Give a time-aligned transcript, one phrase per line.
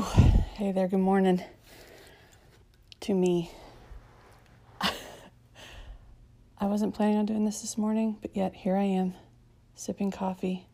[0.00, 0.22] Whew.
[0.54, 1.44] Hey there, good morning
[3.00, 3.50] to me.
[4.80, 4.92] I
[6.62, 9.12] wasn't planning on doing this this morning, but yet here I am,
[9.74, 10.66] sipping coffee.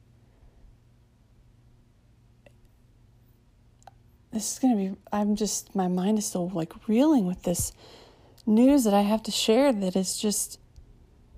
[4.33, 7.73] This is going to be, I'm just, my mind is still like reeling with this
[8.47, 10.61] news that I have to share that is just,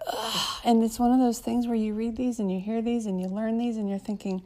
[0.06, 0.60] ugh.
[0.62, 3.18] and it's one of those things where you read these and you hear these and
[3.18, 4.42] you learn these and you're thinking,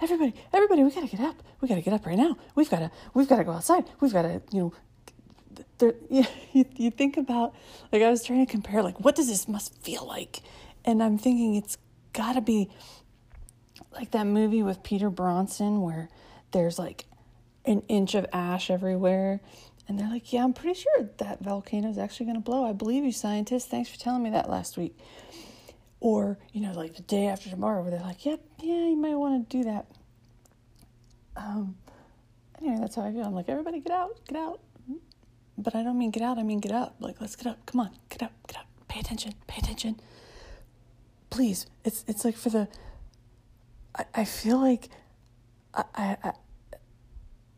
[0.00, 1.42] everybody, everybody, we gotta get up.
[1.60, 2.36] We gotta get up right now.
[2.54, 3.84] We've gotta, we've gotta go outside.
[4.00, 4.74] We've gotta, you know,
[5.78, 5.94] there,
[6.52, 7.54] you, you think about,
[7.92, 10.40] like I was trying to compare, like what does this must feel like,
[10.84, 11.78] and I'm thinking it's
[12.12, 12.70] gotta be
[13.92, 16.08] like that movie with Peter Bronson where
[16.52, 17.06] there's like
[17.64, 19.40] an inch of ash everywhere.
[19.88, 22.68] And they're like, yeah, I'm pretty sure that volcano is actually going to blow.
[22.68, 23.66] I believe you, scientists.
[23.66, 24.98] Thanks for telling me that last week.
[26.00, 29.14] Or, you know, like the day after tomorrow, where they're like, yep, yeah, you might
[29.14, 29.86] want to do that.
[31.36, 31.76] Um,
[32.60, 33.24] anyway, that's how I feel.
[33.24, 34.60] I'm like, everybody get out, get out.
[35.58, 36.96] But I don't mean get out, I mean get up.
[37.00, 37.64] Like, let's get up.
[37.64, 38.66] Come on, get up, get up.
[38.88, 39.98] Pay attention, pay attention.
[41.30, 41.66] Please.
[41.84, 42.68] It's it's like for the
[43.94, 44.88] I, I feel like
[45.74, 45.84] I,
[46.22, 46.32] I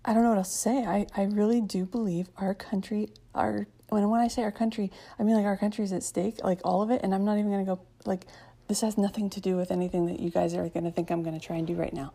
[0.05, 0.85] I don't know what else to say.
[0.85, 5.23] I, I really do believe our country, our when when I say our country, I
[5.23, 7.03] mean like our country is at stake, like all of it.
[7.03, 8.27] And I'm not even gonna go like
[8.69, 11.41] this has nothing to do with anything that you guys are gonna think I'm gonna
[11.41, 12.13] try and do right now.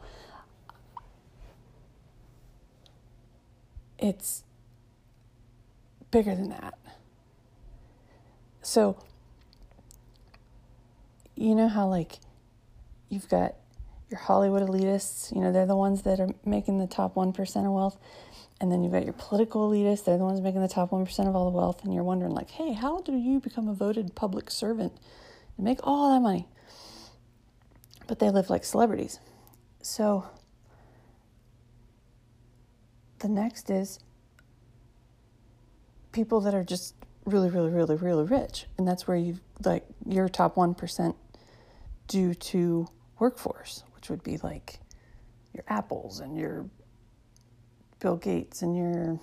[3.97, 4.43] It's
[6.11, 6.77] bigger than that.
[8.61, 8.97] So
[11.35, 12.19] you know how like
[13.09, 13.55] you've got
[14.13, 17.71] your Hollywood elitists, you know, they're the ones that are making the top 1% of
[17.71, 17.97] wealth.
[18.61, 21.35] And then you've got your political elitists, they're the ones making the top 1% of
[21.35, 21.83] all the wealth.
[21.83, 24.93] And you're wondering, like, hey, how do you become a voted public servant
[25.57, 26.47] and make all that money?
[28.07, 29.19] But they live like celebrities.
[29.81, 30.25] So
[33.19, 33.99] the next is
[36.11, 38.67] people that are just really, really, really, really rich.
[38.77, 41.15] And that's where you like your top 1%
[42.07, 42.87] due to
[43.19, 44.79] workforce, which would be like
[45.53, 46.69] your Apples and your
[47.99, 49.19] Bill Gates and your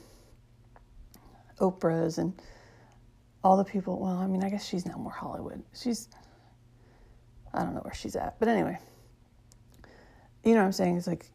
[1.59, 2.33] Oprahs and
[3.45, 3.99] all the people.
[4.01, 5.63] Well, I mean, I guess she's now more Hollywood.
[5.75, 6.09] She's,
[7.53, 8.38] I don't know where she's at.
[8.38, 8.78] But anyway,
[10.44, 10.97] you know what I'm saying?
[10.97, 11.27] It's like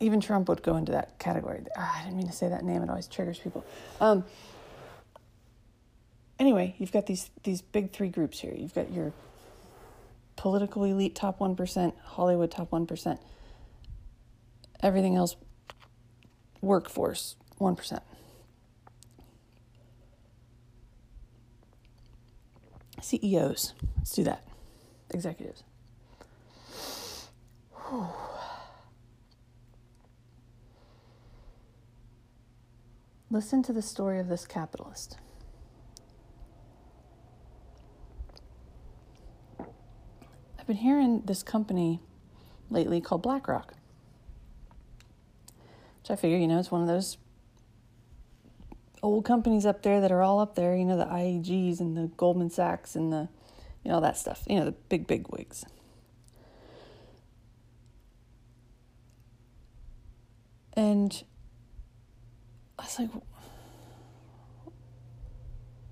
[0.00, 1.64] even Trump would go into that category.
[1.76, 3.64] Ah, I didn't mean to say that name, it always triggers people.
[4.00, 4.24] Um,
[6.38, 8.54] anyway, you've got these these big three groups here.
[8.56, 9.12] You've got your
[10.36, 13.18] political elite top 1%, Hollywood top 1%.
[14.80, 15.34] Everything else,
[16.60, 18.00] workforce 1%.
[23.00, 24.47] CEOs, let's do that.
[25.10, 25.62] Executives.
[27.88, 28.06] Whew.
[33.30, 35.18] Listen to the story of this capitalist.
[40.58, 42.00] I've been hearing this company
[42.70, 43.74] lately called BlackRock,
[46.02, 47.18] which I figure, you know, it's one of those
[49.02, 52.08] old companies up there that are all up there, you know, the IEGs and the
[52.16, 53.28] Goldman Sachs and the,
[53.92, 55.64] all that stuff, you know, the big, big wigs.
[60.74, 61.24] And
[62.78, 63.10] I was like,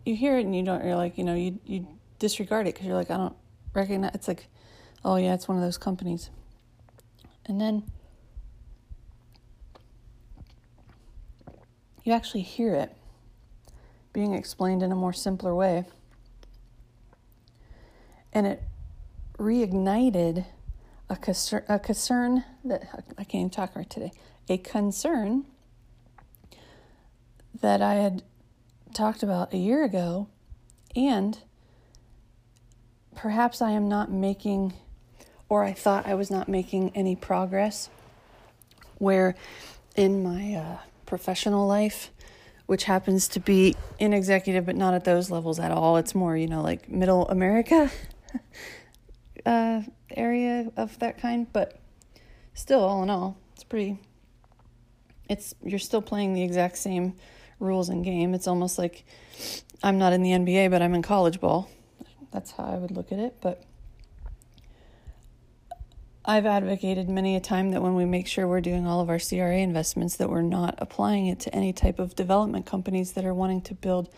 [0.04, 1.86] you hear it and you don't, you're like, you know, you, you
[2.18, 3.36] disregard it because you're like, I don't
[3.74, 4.46] recognize, it's like,
[5.04, 6.30] oh, yeah, it's one of those companies.
[7.46, 7.84] And then
[12.04, 12.94] you actually hear it
[14.12, 15.84] being explained in a more simpler way.
[18.36, 18.62] And it
[19.38, 20.44] reignited
[21.08, 22.82] a concern, a concern that
[23.16, 24.12] I can't even talk right today,
[24.46, 25.46] a concern
[27.62, 28.22] that I had
[28.92, 30.28] talked about a year ago,
[30.94, 31.38] and
[33.14, 34.74] perhaps I am not making
[35.48, 37.88] or I thought I was not making any progress.
[38.98, 39.34] Where
[39.94, 42.10] in my uh, professional life,
[42.66, 46.36] which happens to be in executive, but not at those levels at all, it's more,
[46.36, 47.90] you know, like middle America
[49.46, 51.46] uh, area of that kind.
[51.52, 51.78] But
[52.54, 53.98] still, all in all, it's pretty.
[55.28, 57.14] It's you're still playing the exact same
[57.58, 58.34] rules and game.
[58.34, 59.04] It's almost like
[59.82, 61.70] I'm not in the NBA, but I'm in college ball.
[62.32, 63.36] That's how I would look at it.
[63.40, 63.64] But
[66.28, 69.20] I've advocated many a time that when we make sure we're doing all of our
[69.20, 73.32] CRA investments that we're not applying it to any type of development companies that are
[73.32, 74.08] wanting to build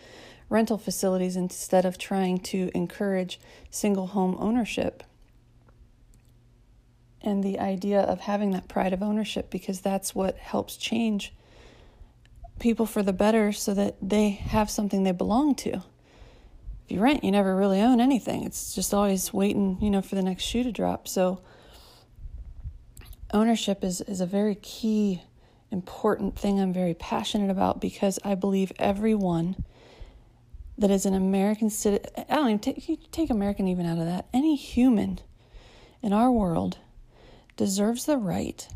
[0.49, 5.03] rental facilities instead of trying to encourage single home ownership.
[7.21, 11.33] And the idea of having that pride of ownership because that's what helps change
[12.59, 15.81] people for the better so that they have something they belong to.
[16.85, 18.43] If you rent, you never really own anything.
[18.43, 21.07] It's just always waiting, you know, for the next shoe to drop.
[21.07, 21.41] So
[23.31, 25.21] ownership is, is a very key,
[25.71, 29.63] important thing I'm very passionate about because I believe everyone
[30.79, 34.27] that is an American citizen, I don't even take, take American even out of that,
[34.33, 35.19] any human
[36.01, 36.77] in our world
[37.57, 38.67] deserves the right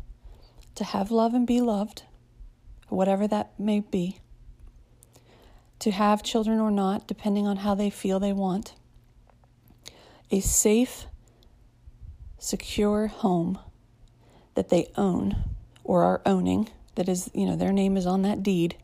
[0.74, 2.02] to have love and be loved,
[2.88, 4.18] whatever that may be,
[5.78, 8.74] to have children or not, depending on how they feel they want,
[10.30, 11.06] a safe,
[12.38, 13.58] secure home
[14.54, 15.36] that they own
[15.82, 18.76] or are owning, that is, you know, their name is on that deed.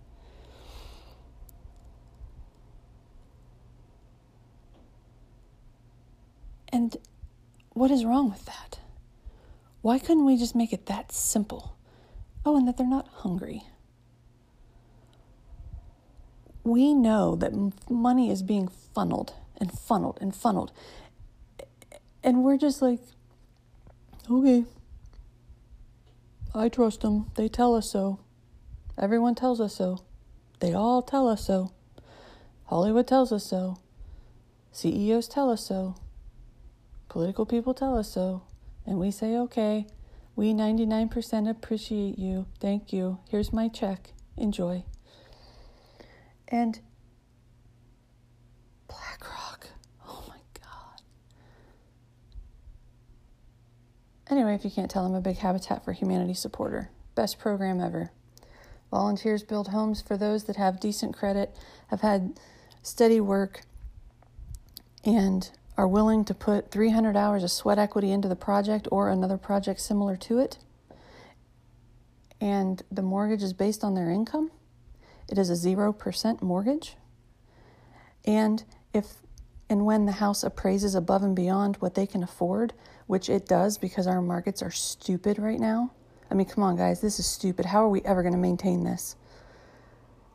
[6.80, 6.96] And
[7.74, 8.78] what is wrong with that?
[9.82, 11.76] Why couldn't we just make it that simple?
[12.42, 13.64] Oh, and that they're not hungry.
[16.64, 17.52] We know that
[17.90, 20.72] money is being funneled and funneled and funneled.
[22.24, 23.00] And we're just like,
[24.30, 24.64] okay,
[26.54, 27.30] I trust them.
[27.34, 28.20] They tell us so.
[28.96, 30.02] Everyone tells us so.
[30.60, 31.72] They all tell us so.
[32.64, 33.76] Hollywood tells us so.
[34.72, 35.96] CEOs tell us so.
[37.10, 38.44] Political people tell us so.
[38.86, 39.84] And we say, okay,
[40.36, 42.46] we 99% appreciate you.
[42.60, 43.18] Thank you.
[43.28, 44.12] Here's my check.
[44.36, 44.84] Enjoy.
[46.46, 46.78] And
[48.86, 49.66] BlackRock.
[50.06, 51.02] Oh my God.
[54.30, 56.90] Anyway, if you can't tell, I'm a big Habitat for Humanity supporter.
[57.16, 58.12] Best program ever.
[58.92, 61.56] Volunteers build homes for those that have decent credit,
[61.88, 62.38] have had
[62.84, 63.62] steady work,
[65.04, 69.38] and are willing to put 300 hours of sweat equity into the project or another
[69.38, 70.58] project similar to it,
[72.38, 74.50] and the mortgage is based on their income,
[75.26, 76.96] it is a 0% mortgage.
[78.26, 78.62] And
[78.92, 79.06] if
[79.70, 82.74] and when the house appraises above and beyond what they can afford,
[83.06, 85.92] which it does because our markets are stupid right now.
[86.30, 87.64] I mean, come on, guys, this is stupid.
[87.64, 89.16] How are we ever going to maintain this?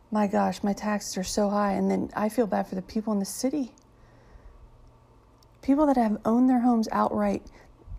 [0.09, 1.73] My gosh, my taxes are so high.
[1.73, 3.73] And then I feel bad for the people in the city
[5.65, 7.41] People that have owned their homes outright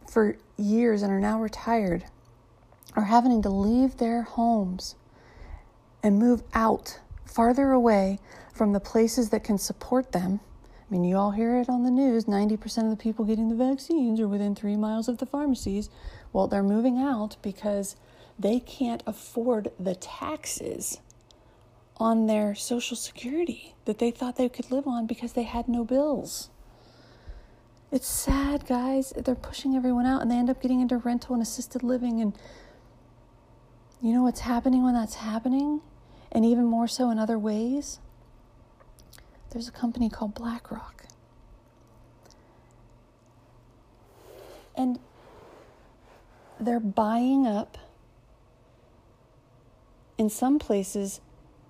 [0.09, 2.05] for years and are now retired
[2.95, 4.95] are having to leave their homes
[6.01, 8.21] and move out farther away
[8.55, 10.39] from the places that can support them.
[10.65, 13.57] I mean, you all hear it on the news 90% of the people getting the
[13.57, 15.91] vaccines are within three miles of the pharmacies.
[16.33, 17.97] Well, they're moving out because
[18.39, 21.01] they can't afford the taxes
[21.97, 25.85] on their Social Security that they thought they could live on because they had no
[25.85, 26.51] bills.
[27.93, 29.13] It's sad, guys.
[29.17, 32.21] They're pushing everyone out and they end up getting into rental and assisted living.
[32.21, 32.37] And
[34.03, 35.81] you know what's happening when that's happening?
[36.33, 38.01] And even more so in other ways?
[39.51, 41.05] There's a company called BlackRock.
[44.77, 44.99] And
[46.61, 47.79] they're buying up,
[50.19, 51.21] in some places,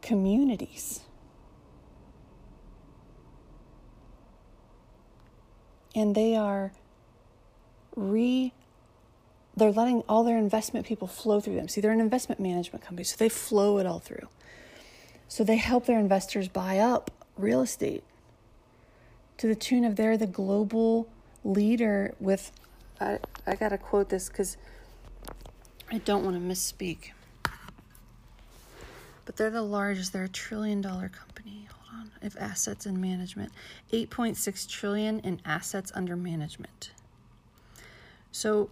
[0.02, 1.00] communities.
[5.96, 6.72] And they are
[7.96, 8.52] re
[9.56, 11.66] they're letting all their investment people flow through them.
[11.66, 14.28] See, they're an investment management company, so they flow it all through.
[15.28, 18.04] So they help their investors buy up real estate
[19.38, 21.08] to the tune of they're the global
[21.42, 22.52] leader with
[23.00, 24.58] I I got to quote this cuz
[25.90, 27.12] I don't want to misspeak.
[29.24, 33.52] But they're the largest, they're a trillion dollar company on, of assets and management.
[33.92, 36.92] 8.6 trillion in assets under management.
[38.32, 38.70] So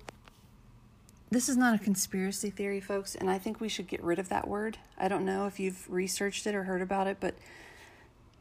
[1.31, 4.29] this is not a conspiracy theory, folks, and I think we should get rid of
[4.29, 4.79] that word.
[4.99, 7.35] I don't know if you've researched it or heard about it, but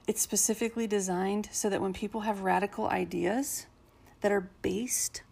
[0.08, 3.66] it's specifically designed so that when people have radical ideas
[4.22, 5.24] that are based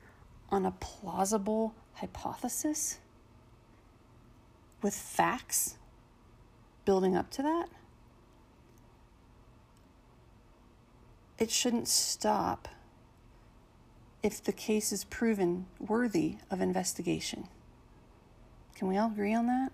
[0.50, 3.00] on a plausible hypothesis
[4.82, 5.78] with facts
[6.86, 7.68] building up to that,
[11.42, 12.68] it shouldn't stop
[14.22, 17.48] if the case is proven worthy of investigation.
[18.76, 19.72] Can we all agree on that?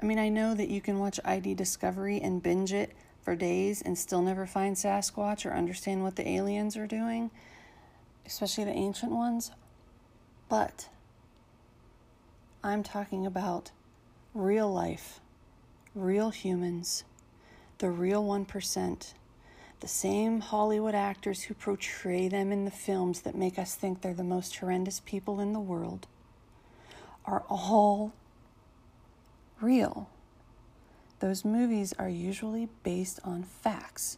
[0.00, 3.82] I mean, I know that you can watch ID Discovery and binge it for days
[3.82, 7.32] and still never find Sasquatch or understand what the aliens are doing,
[8.24, 9.50] especially the ancient ones.
[10.48, 10.88] But
[12.62, 13.72] I'm talking about
[14.32, 15.18] real life,
[15.92, 17.02] real humans
[17.82, 19.12] the real 1%,
[19.80, 24.14] the same Hollywood actors who portray them in the films that make us think they're
[24.14, 26.06] the most horrendous people in the world,
[27.24, 28.12] are all
[29.60, 30.08] real.
[31.18, 34.16] Those movies are usually based on facts.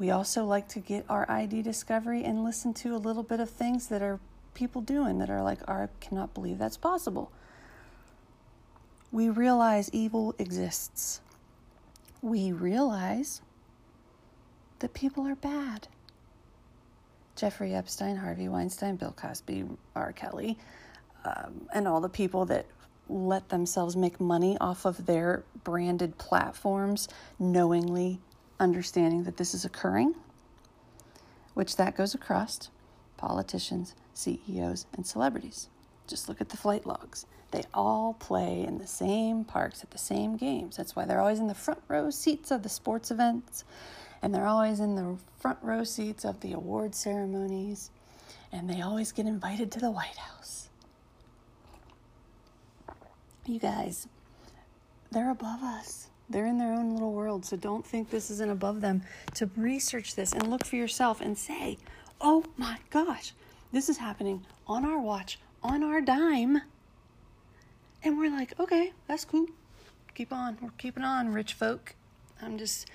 [0.00, 3.48] We also like to get our ID discovery and listen to a little bit of
[3.48, 4.18] things that are
[4.54, 7.30] people doing that are like, I cannot believe that's possible.
[9.12, 11.20] We realize evil exists.
[12.22, 13.42] We realize
[14.78, 15.88] that people are bad.
[17.34, 20.12] Jeffrey Epstein, Harvey Weinstein, Bill Cosby, R.
[20.12, 20.58] Kelly,
[21.24, 22.66] um, and all the people that
[23.08, 27.08] let themselves make money off of their branded platforms,
[27.38, 28.18] knowingly
[28.58, 30.14] understanding that this is occurring,
[31.54, 32.70] which that goes across
[33.16, 35.68] politicians, CEOs, and celebrities.
[36.06, 37.26] Just look at the flight logs.
[37.52, 40.76] They all play in the same parks at the same games.
[40.76, 43.64] That's why they're always in the front row seats of the sports events,
[44.20, 47.90] and they're always in the front row seats of the award ceremonies,
[48.52, 50.68] and they always get invited to the White House.
[53.46, 54.08] You guys,
[55.12, 56.08] they're above us.
[56.28, 59.02] They're in their own little world, so don't think this isn't above them
[59.34, 61.78] to research this and look for yourself and say,
[62.20, 63.32] oh my gosh,
[63.70, 66.60] this is happening on our watch, on our dime.
[68.02, 69.46] And we're like, okay, that's cool.
[70.14, 70.56] Keep on.
[70.60, 71.94] We're keeping on, rich folk.
[72.40, 72.88] I'm just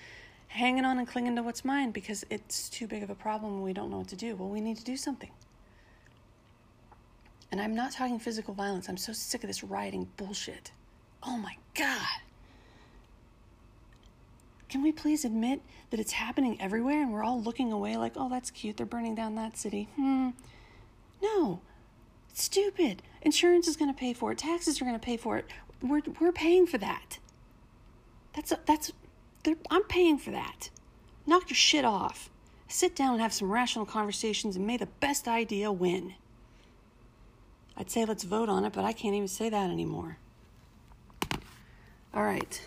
[0.48, 3.64] hanging on and clinging to what's mine because it's too big of a problem and
[3.64, 4.36] we don't know what to do.
[4.36, 5.32] Well, we need to do something.
[7.52, 8.88] And I'm not talking physical violence.
[8.88, 10.72] I'm so sick of this rioting bullshit.
[11.24, 12.22] Oh my God.
[14.70, 18.30] Can we please admit that it's happening everywhere and we're all looking away like, oh,
[18.30, 18.78] that's cute.
[18.78, 19.90] They're burning down that city.
[19.96, 20.30] Hmm.
[21.22, 21.60] No.
[22.32, 23.04] It's stupid.
[23.22, 24.40] Insurance is going to pay for it.
[24.40, 25.46] Taxes are going to pay for it.
[25.82, 27.20] We're, we're paying for that.
[28.34, 28.92] That's, a, that's,
[29.70, 30.70] I'm paying for that.
[31.28, 32.30] Knock your shit off.
[32.68, 36.16] Sit down and have some rational conversations and may the best idea win.
[37.78, 40.18] I'd say let's vote on it, but I can't even say that anymore.
[42.14, 42.62] All right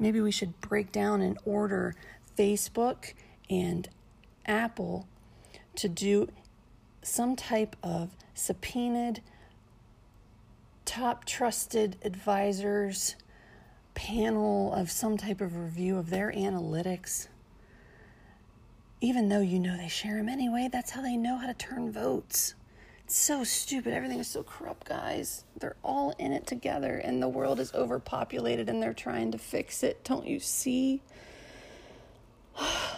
[0.00, 1.94] maybe we should break down and order
[2.36, 3.12] Facebook
[3.48, 3.88] and
[4.46, 5.06] Apple
[5.76, 6.28] to do
[7.02, 9.22] some type of subpoenaed,
[10.84, 13.16] top trusted advisors
[13.94, 17.28] panel of some type of review of their analytics.
[19.00, 21.90] Even though you know they share them anyway, that's how they know how to turn
[21.92, 22.54] votes
[23.04, 23.92] It's so stupid.
[23.92, 25.44] Everything is so corrupt, guys.
[25.58, 29.82] They're all in it together, and the world is overpopulated, and they're trying to fix
[29.82, 30.02] it.
[30.04, 31.02] Don't you see?
[32.58, 32.96] I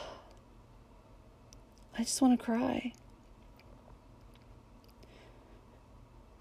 [1.98, 2.92] just want to cry.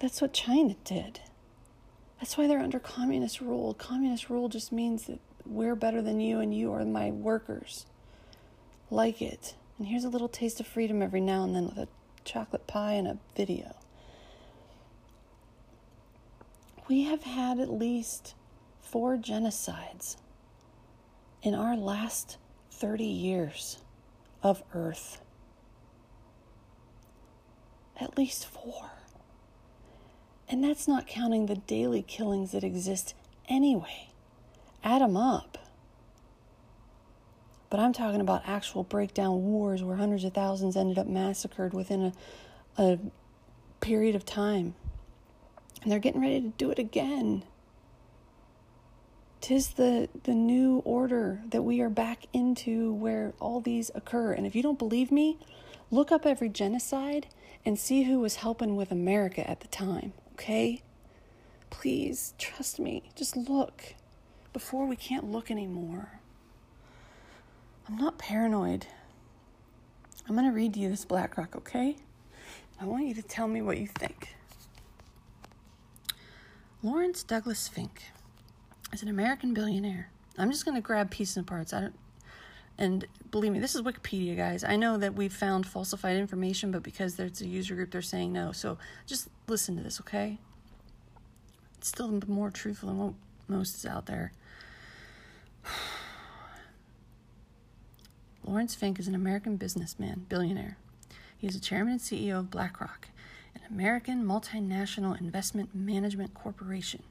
[0.02, 1.20] That's what China did.
[2.18, 3.72] That's why they're under communist rule.
[3.72, 7.86] Communist rule just means that we're better than you and you are my workers.
[8.90, 9.54] Like it.
[9.78, 11.86] And here's a little taste of freedom every now and then with a
[12.24, 13.76] chocolate pie and a video.
[16.88, 18.34] We have had at least
[18.80, 20.16] four genocides
[21.44, 22.38] in our last
[22.72, 23.78] 30 years
[24.42, 25.20] of Earth.
[28.00, 28.90] At least four.
[30.52, 33.14] And that's not counting the daily killings that exist
[33.48, 34.10] anyway.
[34.84, 35.56] Add them up.
[37.70, 42.12] But I'm talking about actual breakdown wars where hundreds of thousands ended up massacred within
[42.76, 42.98] a, a
[43.80, 44.74] period of time.
[45.80, 47.44] And they're getting ready to do it again.
[49.40, 54.34] Tis the, the new order that we are back into where all these occur.
[54.34, 55.38] And if you don't believe me,
[55.90, 57.26] look up every genocide
[57.64, 60.82] and see who was helping with America at the time, okay?
[61.70, 63.04] Please, trust me.
[63.14, 63.94] Just look
[64.52, 66.20] before we can't look anymore.
[67.88, 68.86] I'm not paranoid.
[70.28, 71.96] I'm going to read you this BlackRock, okay?
[72.80, 74.34] I want you to tell me what you think.
[76.82, 78.02] Laurence Douglas Fink
[78.92, 80.10] is an American billionaire.
[80.36, 81.72] I'm just going to grab pieces and parts.
[81.72, 81.94] I don't
[82.78, 84.62] and believe me, this is Wikipedia, guys.
[84.62, 88.32] I know that we've found falsified information, but because there's a user group, they're saying
[88.32, 88.52] no.
[88.52, 90.38] So just listen to this, okay?
[91.78, 93.14] It's still more truthful than what
[93.48, 94.32] most is out there.
[98.44, 100.76] Laurence Fink is an American businessman, billionaire.
[101.38, 103.08] He is the chairman and CEO of BlackRock,
[103.54, 107.02] an American multinational investment management corporation.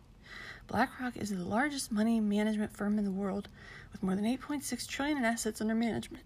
[0.68, 3.50] BlackRock is the largest money management firm in the world
[3.91, 6.24] with more than 8.6 trillion in assets under management.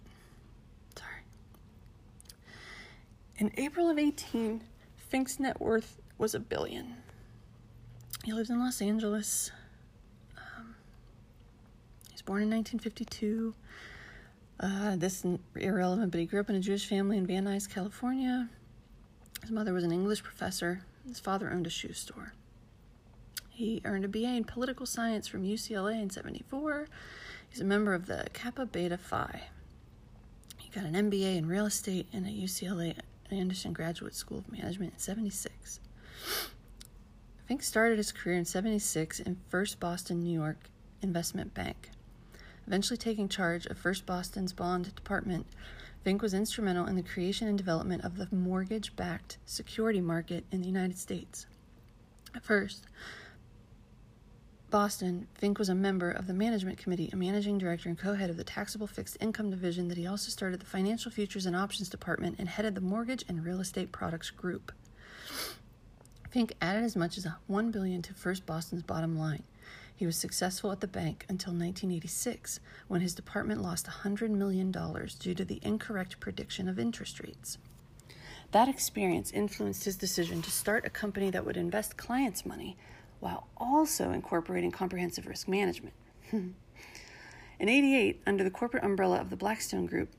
[0.98, 1.22] Sorry.
[3.38, 4.62] In April of 18,
[4.96, 6.96] Fink's net worth was a billion.
[8.24, 9.51] He lives in Los Angeles.
[10.38, 10.75] Um,
[12.08, 13.54] he was born in 1952.
[14.60, 17.70] Uh, this is irrelevant, but he grew up in a Jewish family in Van Nuys,
[17.70, 18.50] California.
[19.42, 20.82] His mother was an English professor.
[21.08, 22.34] His father owned a shoe store.
[23.55, 26.89] He earned a BA in political science from UCLA in 74.
[27.47, 29.43] He's a member of the Kappa Beta Phi.
[30.57, 32.97] He got an MBA in real estate in a UCLA
[33.31, 35.79] Anderson Graduate School of Management in 76.
[37.47, 40.69] Fink started his career in 76 in First Boston, New York
[41.01, 41.91] Investment Bank.
[42.67, 45.45] Eventually taking charge of First Boston's bond department,
[46.03, 50.59] Fink was instrumental in the creation and development of the mortgage backed security market in
[50.59, 51.45] the United States.
[52.35, 52.85] At first,
[54.75, 58.29] Boston, Fink was a member of the management committee, a managing director and co head
[58.29, 61.88] of the taxable fixed income division that he also started the financial futures and options
[61.88, 64.74] department and headed the mortgage and real estate products group.
[66.29, 69.44] Fink added as much as 1 billion to First Boston's bottom line.
[69.96, 75.36] He was successful at the bank until 1986, when his department lost $100 million due
[75.36, 77.58] to the incorrect prediction of interest rates.
[78.51, 82.75] That experience influenced his decision to start a company that would invest clients' money
[83.19, 85.93] while also incorporating comprehensive risk management.
[86.31, 86.55] In
[87.69, 90.10] 88, under the corporate umbrella of the Blackstone Group,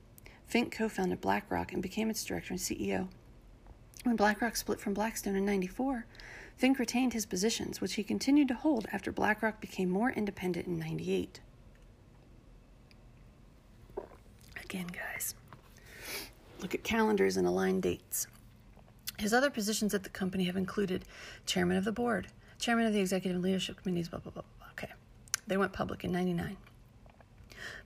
[0.45, 3.09] Fink co founded BlackRock and became its director and CEO.
[4.03, 6.05] When BlackRock split from Blackstone in 94,
[6.55, 10.79] Fink retained his positions, which he continued to hold after BlackRock became more independent in
[10.79, 11.41] 98.
[14.63, 15.35] Again, guys,
[16.59, 18.27] look at calendars and align dates.
[19.19, 21.05] His other positions at the company have included
[21.45, 22.27] chairman of the board,
[22.59, 24.43] chairman of the executive leadership committees, blah, blah, blah.
[24.59, 24.67] blah.
[24.71, 24.91] Okay.
[25.45, 26.57] They went public in 99.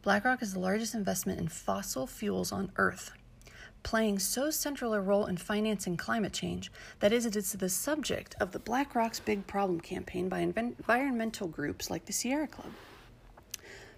[0.01, 3.11] BlackRock is the largest investment in fossil fuels on Earth
[3.83, 8.35] playing so central a role in financing climate change that is, it is the subject
[8.39, 12.71] of the BlackRock's Big Problem campaign by environmental groups like the Sierra Club.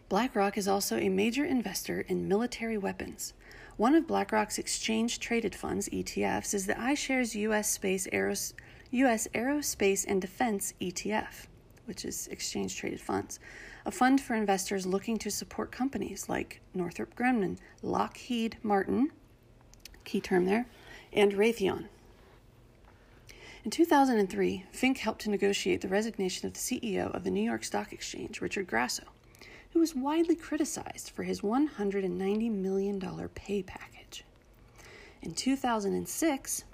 [0.09, 3.33] BlackRock is also a major investor in military weapons.
[3.77, 8.53] One of BlackRock's exchange traded funds, ETFs, is the iShares US Space Aeros-
[8.93, 11.47] US Aerospace and Defense ETF,
[11.85, 13.39] which is exchange traded funds,
[13.87, 19.11] a fund for investors looking to support companies like Northrop Grumman, Lockheed Martin,
[20.03, 20.67] key term there,
[21.11, 21.85] and Raytheon.
[23.65, 27.63] In 2003, Fink helped to negotiate the resignation of the CEO of the New York
[27.63, 29.05] Stock Exchange, Richard Grasso,
[29.71, 34.23] who was widely criticized for his $190 million pay package.
[35.23, 36.65] In 2006,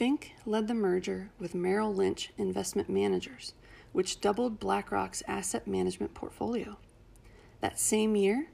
[0.00, 3.52] Fink led the merger with Merrill Lynch Investment Managers,
[3.92, 6.78] which doubled BlackRock's asset management portfolio.
[7.60, 8.48] That same year,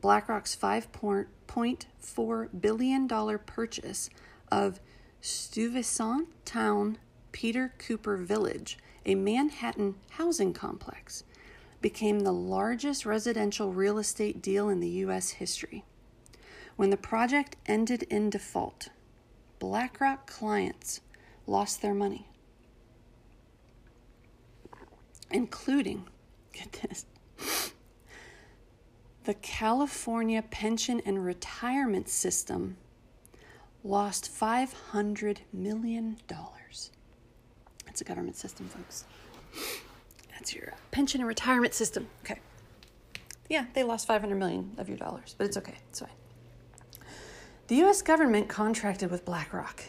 [0.00, 3.08] BlackRock's $5.4 billion
[3.40, 4.08] purchase
[4.50, 4.80] of
[5.20, 6.96] Stuyvesant Town
[7.30, 11.24] Peter Cooper Village, a Manhattan housing complex,
[11.82, 15.32] became the largest residential real estate deal in the U.S.
[15.32, 15.84] history.
[16.76, 18.88] When the project ended in default,
[19.58, 21.00] BlackRock clients
[21.46, 22.26] lost their money,
[25.30, 26.06] including,
[26.52, 27.06] get this,
[29.24, 32.76] the California Pension and Retirement System
[33.82, 36.16] lost $500 million.
[37.84, 39.04] That's a government system, folks.
[40.32, 42.08] That's your uh, pension and retirement system.
[42.24, 42.40] Okay.
[43.48, 45.74] Yeah, they lost 500 million of your dollars, but it's okay.
[45.90, 46.10] It's fine.
[47.68, 49.82] The US government contracted with BlackRock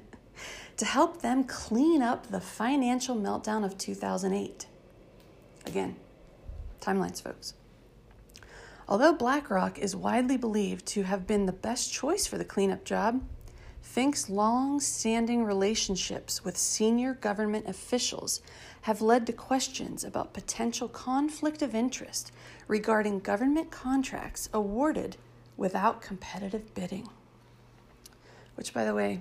[0.76, 4.66] to help them clean up the financial meltdown of 2008.
[5.66, 5.96] Again,
[6.80, 7.54] timelines, folks.
[8.88, 13.22] Although BlackRock is widely believed to have been the best choice for the cleanup job,
[13.80, 18.40] Fink's long standing relationships with senior government officials
[18.82, 22.32] have led to questions about potential conflict of interest
[22.66, 25.16] regarding government contracts awarded
[25.56, 27.08] without competitive bidding.
[28.54, 29.20] Which, by the way,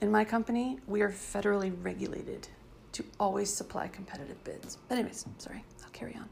[0.00, 2.48] in my company, we are federally regulated
[2.92, 4.78] to always supply competitive bids.
[4.88, 6.28] But, anyways, sorry, I'll carry on.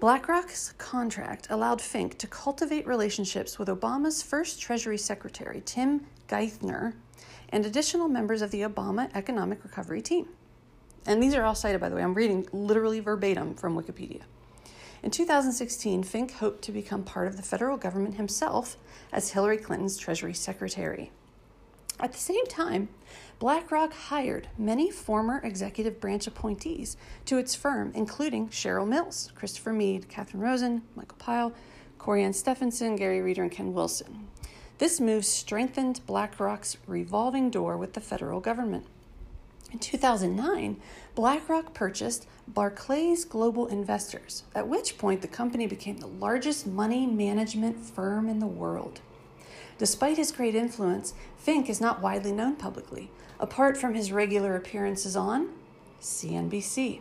[0.00, 6.94] BlackRock's contract allowed Fink to cultivate relationships with Obama's first Treasury Secretary, Tim Geithner,
[7.50, 10.26] and additional members of the Obama Economic Recovery Team.
[11.06, 12.02] And these are all cited, by the way.
[12.02, 14.22] I'm reading literally verbatim from Wikipedia.
[15.02, 18.76] In 2016, Fink hoped to become part of the federal government himself
[19.12, 21.10] as Hillary Clinton's Treasury Secretary.
[21.98, 22.88] At the same time,
[23.38, 30.08] BlackRock hired many former executive branch appointees to its firm, including Cheryl Mills, Christopher Meade,
[30.08, 31.52] Catherine Rosen, Michael Pyle,
[31.98, 34.28] Corianne Stephenson, Gary Reeder, and Ken Wilson.
[34.78, 38.86] This move strengthened BlackRock's revolving door with the federal government.
[39.72, 40.80] In 2009,
[41.14, 47.78] BlackRock purchased Barclays Global Investors, at which point the company became the largest money management
[47.78, 49.00] firm in the world.
[49.78, 55.14] Despite his great influence, Fink is not widely known publicly, apart from his regular appearances
[55.14, 55.50] on
[56.00, 57.00] CNBC.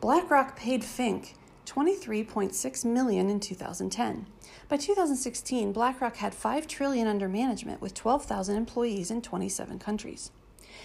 [0.00, 4.26] BlackRock paid Fink 23.6 million in 2010.
[4.68, 10.32] By 2016, BlackRock had 5 trillion under management with 12,000 employees in 27 countries.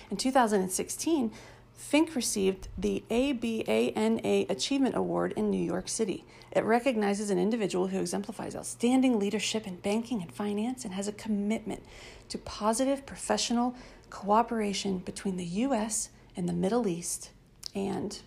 [0.10, 1.32] In 2016,
[1.74, 6.26] Fink received the ABANA Achievement Award in New York City.
[6.52, 11.12] It recognizes an individual who exemplifies outstanding leadership in banking and finance and has a
[11.12, 11.84] commitment
[12.30, 13.76] to positive professional
[14.10, 16.10] cooperation between the U.S.
[16.36, 17.30] and the Middle East
[17.76, 18.18] and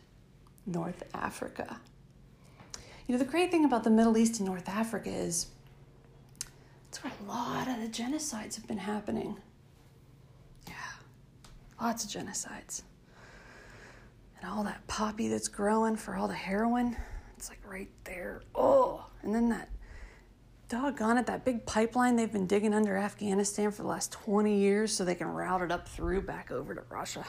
[0.66, 1.80] North Africa.
[3.06, 5.46] You know, the great thing about the Middle East and North Africa is
[6.88, 9.38] it's where a lot of the genocides have been happening.
[11.80, 12.82] Lots of genocides
[14.40, 16.96] and all that poppy that's growing for all the heroin.
[17.36, 18.42] It's like right there.
[18.54, 19.68] Oh, and then that
[20.68, 24.92] doggone it, that big pipeline they've been digging under Afghanistan for the last 20 years
[24.92, 27.24] so they can route it up through back over to Russia.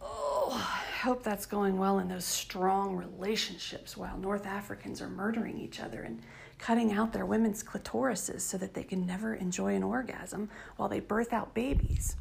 [0.00, 5.58] Oh, I hope that's going well in those strong relationships while North Africans are murdering
[5.58, 6.20] each other and
[6.58, 11.00] cutting out their women's clitorises so that they can never enjoy an orgasm while they
[11.00, 12.16] birth out babies.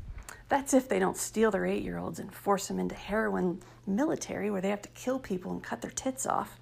[0.49, 4.49] That's if they don't steal their eight year olds and force them into heroin military
[4.49, 6.59] where they have to kill people and cut their tits off.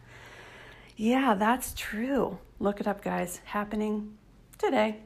[0.95, 2.37] Yeah, that's true.
[2.59, 3.41] Look it up, guys.
[3.45, 4.17] Happening
[4.57, 4.97] today.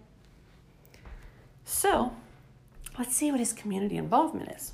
[1.65, 2.13] So,
[2.97, 4.73] let's see what his community involvement is.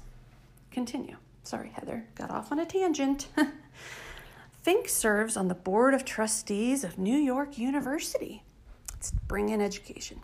[0.71, 1.17] Continue.
[1.43, 3.27] Sorry, Heather, got off on a tangent.
[4.61, 8.43] Fink serves on the Board of Trustees of New York University.
[8.91, 10.21] Let's bring in education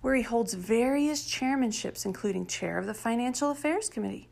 [0.00, 4.28] where he holds various chairmanships, including chair of the Financial Affairs Committee.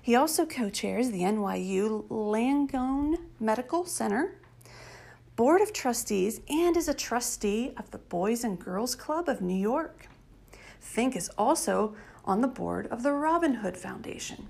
[0.00, 4.36] He also co chairs the NYU Langone Medical Center,
[5.36, 9.58] Board of Trustees, and is a trustee of the Boys and Girls Club of New
[9.58, 10.08] York.
[10.80, 14.48] Fink is also on the board of the Robin Hood Foundation.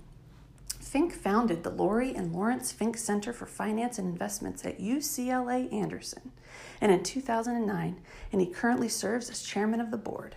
[0.80, 6.32] Fink founded the Lori and Laurence Fink Center for Finance and Investments at UCLA Anderson,
[6.80, 8.00] and in 2009,
[8.32, 10.34] and he currently serves as chairman of the board.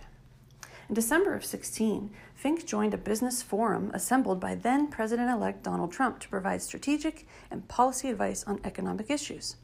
[0.92, 5.90] In December of 16, Fink joined a business forum assembled by then President elect Donald
[5.90, 9.56] Trump to provide strategic and policy advice on economic issues.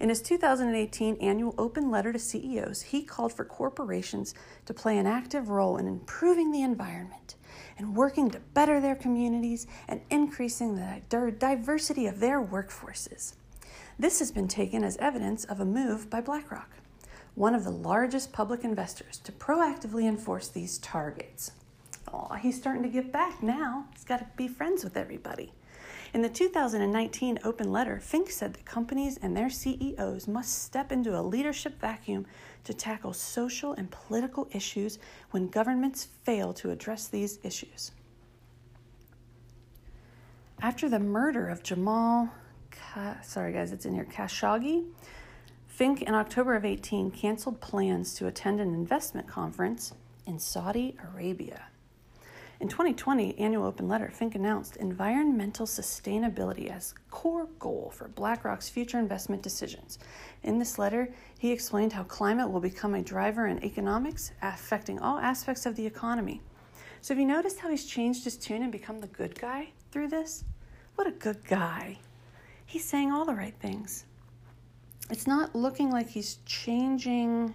[0.00, 5.06] In his 2018 annual open letter to CEOs, he called for corporations to play an
[5.06, 7.34] active role in improving the environment
[7.76, 11.02] and working to better their communities and increasing the
[11.38, 13.34] diversity of their workforces.
[13.98, 16.70] This has been taken as evidence of a move by BlackRock
[17.34, 21.52] one of the largest public investors, to proactively enforce these targets.
[22.12, 23.86] Oh, he's starting to give back now.
[23.94, 25.52] He's got to be friends with everybody.
[26.12, 31.18] In the 2019 open letter, Fink said that companies and their CEOs must step into
[31.18, 32.26] a leadership vacuum
[32.64, 34.98] to tackle social and political issues
[35.30, 37.92] when governments fail to address these issues.
[40.60, 42.28] After the murder of Jamal,
[43.22, 44.84] sorry guys, it's in here, Khashoggi,
[45.72, 49.94] Fink, in October of 18, canceled plans to attend an investment conference
[50.26, 51.62] in Saudi Arabia.
[52.60, 58.98] In 2020 annual open letter, Fink announced environmental sustainability as core goal for BlackRock's future
[58.98, 59.98] investment decisions.
[60.42, 61.08] In this letter,
[61.38, 65.86] he explained how climate will become a driver in economics, affecting all aspects of the
[65.86, 66.42] economy.
[67.00, 70.08] So have you noticed how he's changed his tune and become the good guy through
[70.08, 70.44] this?
[70.96, 71.98] What a good guy.
[72.66, 74.04] He's saying all the right things
[75.12, 77.54] it's not looking like he's changing.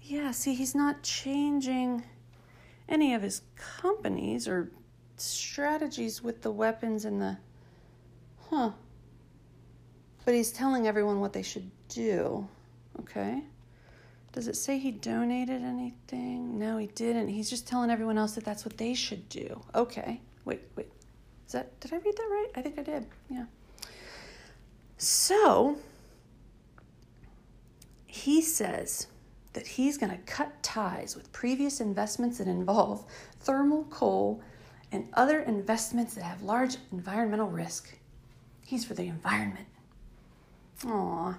[0.00, 2.04] Yeah, see, he's not changing
[2.88, 4.70] any of his companies or
[5.16, 7.36] strategies with the weapons and the.
[8.48, 8.70] Huh.
[10.24, 12.46] But he's telling everyone what they should do.
[13.00, 13.42] Okay.
[14.30, 16.60] Does it say he donated anything?
[16.60, 17.26] No, he didn't.
[17.26, 19.60] He's just telling everyone else that that's what they should do.
[19.74, 20.20] Okay.
[20.44, 20.90] Wait, wait.
[21.48, 22.50] Is that did I read that right?
[22.54, 23.06] I think I did.
[23.28, 23.46] Yeah.
[25.04, 25.76] So
[28.06, 29.08] he says
[29.52, 33.04] that he's going to cut ties with previous investments that involve
[33.40, 34.40] thermal coal
[34.92, 37.98] and other investments that have large environmental risk.
[38.64, 39.66] He's for the environment.
[40.86, 41.36] Aw.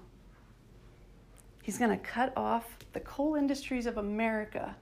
[1.63, 4.75] He's going to cut off the coal industries of America,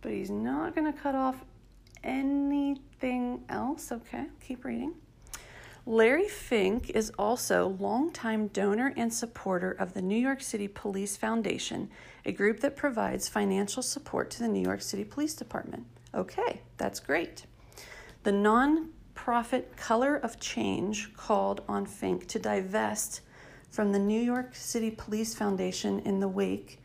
[0.00, 1.44] but he's not going to cut off
[2.04, 3.90] anything else.
[3.90, 4.94] Okay, keep reading.
[5.84, 11.90] Larry Fink is also longtime donor and supporter of the New York City Police Foundation,
[12.24, 15.84] a group that provides financial support to the New York City Police Department.
[16.14, 17.46] Okay, that's great.
[18.22, 23.22] The nonprofit Color of Change called on Fink to divest
[23.68, 26.78] from the New York City Police Foundation in the wake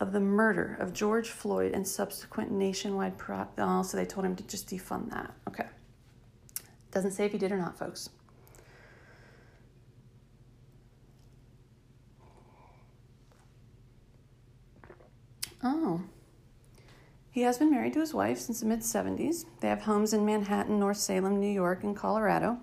[0.00, 4.36] of the murder of George Floyd and subsequent nationwide pro- oh, so they told him
[4.36, 5.32] to just defund that.
[5.48, 5.66] Okay.
[6.90, 8.10] Doesn't say if he did or not, folks.
[15.62, 16.02] Oh.
[17.30, 19.44] He has been married to his wife since the mid 70s.
[19.60, 22.58] They have homes in Manhattan, North Salem, New York, and Colorado.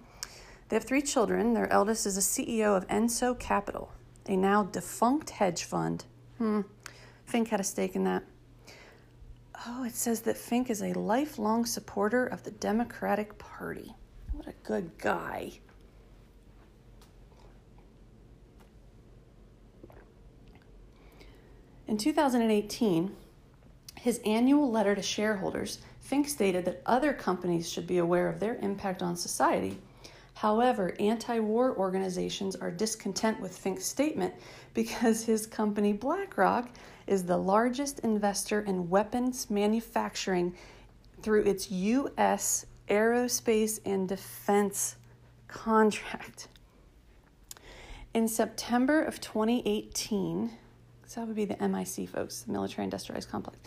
[0.68, 1.54] They have three children.
[1.54, 3.92] Their eldest is a CEO of Enso Capital,
[4.28, 6.06] a now defunct hedge fund.
[6.38, 6.62] Hmm.
[7.26, 8.24] Fink had a stake in that.
[9.66, 13.96] Oh, it says that Fink is a lifelong supporter of the Democratic Party.
[14.48, 15.60] A good guy.
[21.88, 23.16] In 2018,
[23.96, 28.56] his annual letter to shareholders, Fink stated that other companies should be aware of their
[28.62, 29.78] impact on society.
[30.36, 34.34] However, anti war organizations are discontent with Fink's statement
[34.74, 36.70] because his company BlackRock
[37.08, 40.56] is the largest investor in weapons manufacturing
[41.24, 42.67] through its U.S.
[42.90, 44.96] aerospace and defense
[45.48, 46.48] contract.
[48.14, 50.52] In September of 2018,
[51.06, 53.58] so that would be the MIC folks, the Military Industrialized Complex.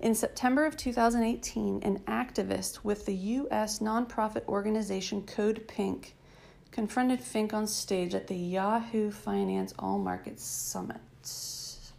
[0.00, 3.78] In September of 2018, an activist with the U.S.
[3.78, 6.14] nonprofit organization Code Pink
[6.70, 11.00] confronted Fink on stage at the Yahoo Finance All Markets Summit.
[11.22, 11.92] This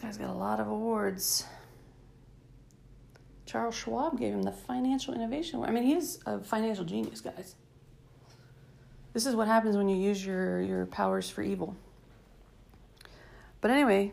[0.00, 1.44] guy's got a lot of awards.
[3.54, 5.62] Charles Schwab gave him the Financial Innovation.
[5.62, 7.54] I mean, he's a financial genius, guys.
[9.12, 11.76] This is what happens when you use your, your powers for evil.
[13.60, 14.12] But anyway,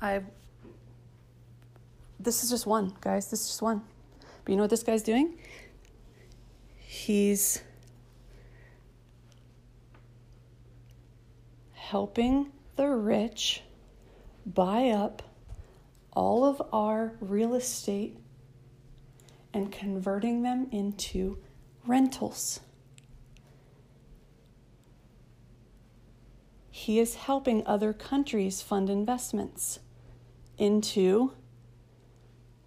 [0.00, 0.22] I
[2.20, 3.30] this is just one, guys.
[3.32, 3.82] This is just one.
[4.44, 5.40] But you know what this guy's doing?
[6.76, 7.62] He's
[11.72, 13.62] helping the rich
[14.46, 15.25] buy up
[16.16, 18.18] all of our real estate
[19.54, 21.38] and converting them into
[21.86, 22.58] rentals.
[26.76, 29.78] he is helping other countries fund investments
[30.58, 31.32] into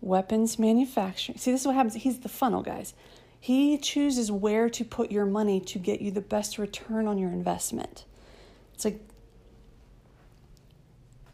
[0.02, 1.38] weapons manufacturing.
[1.38, 1.94] See, this is what happens.
[1.94, 2.96] He's the funnel, guys.
[3.40, 7.30] He chooses where to put your money to get you the best return on your
[7.30, 8.06] investment.
[8.74, 9.00] It's like,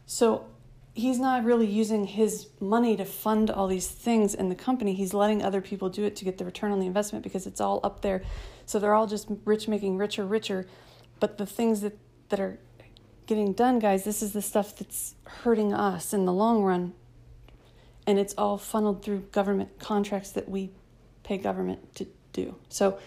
[0.04, 0.44] so
[0.96, 4.94] he's not really using his money to fund all these things in the company.
[4.94, 7.60] He's letting other people do it to get the return on the investment because it's
[7.60, 8.22] all up there.
[8.64, 10.66] So they're all just rich, making richer, richer.
[11.20, 11.98] But the things that,
[12.30, 12.58] that are
[13.26, 16.94] getting done, guys, this is the stuff that's hurting us in the long run.
[18.06, 20.70] And it's all funneled through government contracts that we
[21.24, 22.56] pay government to do.
[22.70, 22.98] So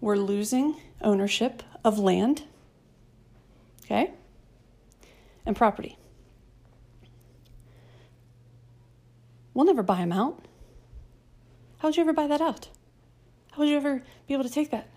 [0.00, 2.44] we're losing ownership of land,
[3.84, 4.12] okay,
[5.44, 5.98] and property.
[9.56, 10.44] We'll never buy them out.
[11.78, 12.68] How would you ever buy that out?
[13.52, 14.88] How would you ever be able to take that?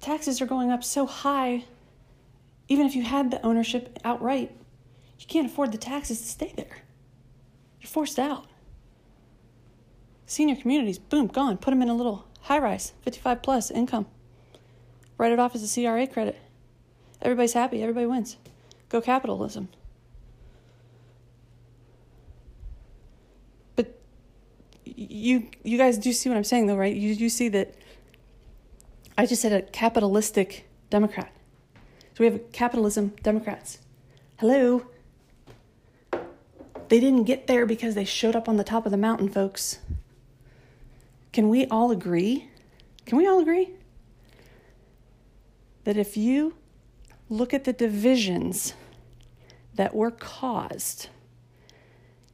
[0.00, 1.64] taxes are going up so high,
[2.68, 4.50] even if you had the ownership outright,
[5.18, 6.78] you can't afford the taxes to stay there.
[7.80, 8.46] You're forced out.
[10.26, 11.58] Senior communities, boom, gone.
[11.58, 14.06] Put them in a little high rise, 55 plus income.
[15.18, 16.40] Write it off as a CRA credit.
[17.22, 18.36] Everybody's happy, everybody wins.
[18.90, 19.68] Go capitalism.
[23.76, 23.98] But
[24.84, 26.94] you you guys do see what I'm saying though, right?
[26.94, 27.74] You you see that
[29.16, 31.32] I just said a capitalistic Democrat.
[32.14, 33.78] So we have capitalism Democrats.
[34.38, 34.86] Hello.
[36.88, 39.78] They didn't get there because they showed up on the top of the mountain, folks.
[41.32, 42.48] Can we all agree?
[43.06, 43.70] Can we all agree?
[45.84, 46.54] That if you
[47.30, 48.74] look at the divisions
[49.74, 51.08] that were caused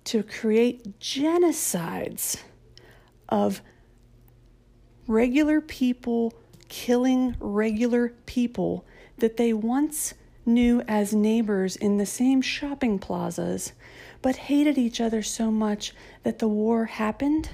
[0.05, 2.43] to create genocides
[3.29, 3.61] of
[5.07, 6.33] regular people
[6.69, 8.85] killing regular people
[9.19, 13.73] that they once knew as neighbors in the same shopping plazas,
[14.23, 17.51] but hated each other so much that the war happened?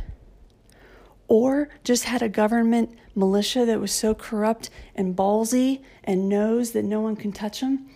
[1.29, 6.85] Or just had a government militia that was so corrupt and ballsy and knows that
[6.85, 7.89] no one can touch them?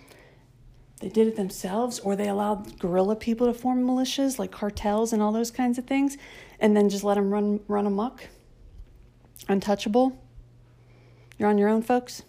[1.00, 5.20] They did it themselves, or they allowed guerrilla people to form militias like cartels and
[5.20, 6.16] all those kinds of things,
[6.58, 8.28] and then just let them run, run amok?
[9.48, 10.18] Untouchable?
[11.38, 12.22] You're on your own, folks?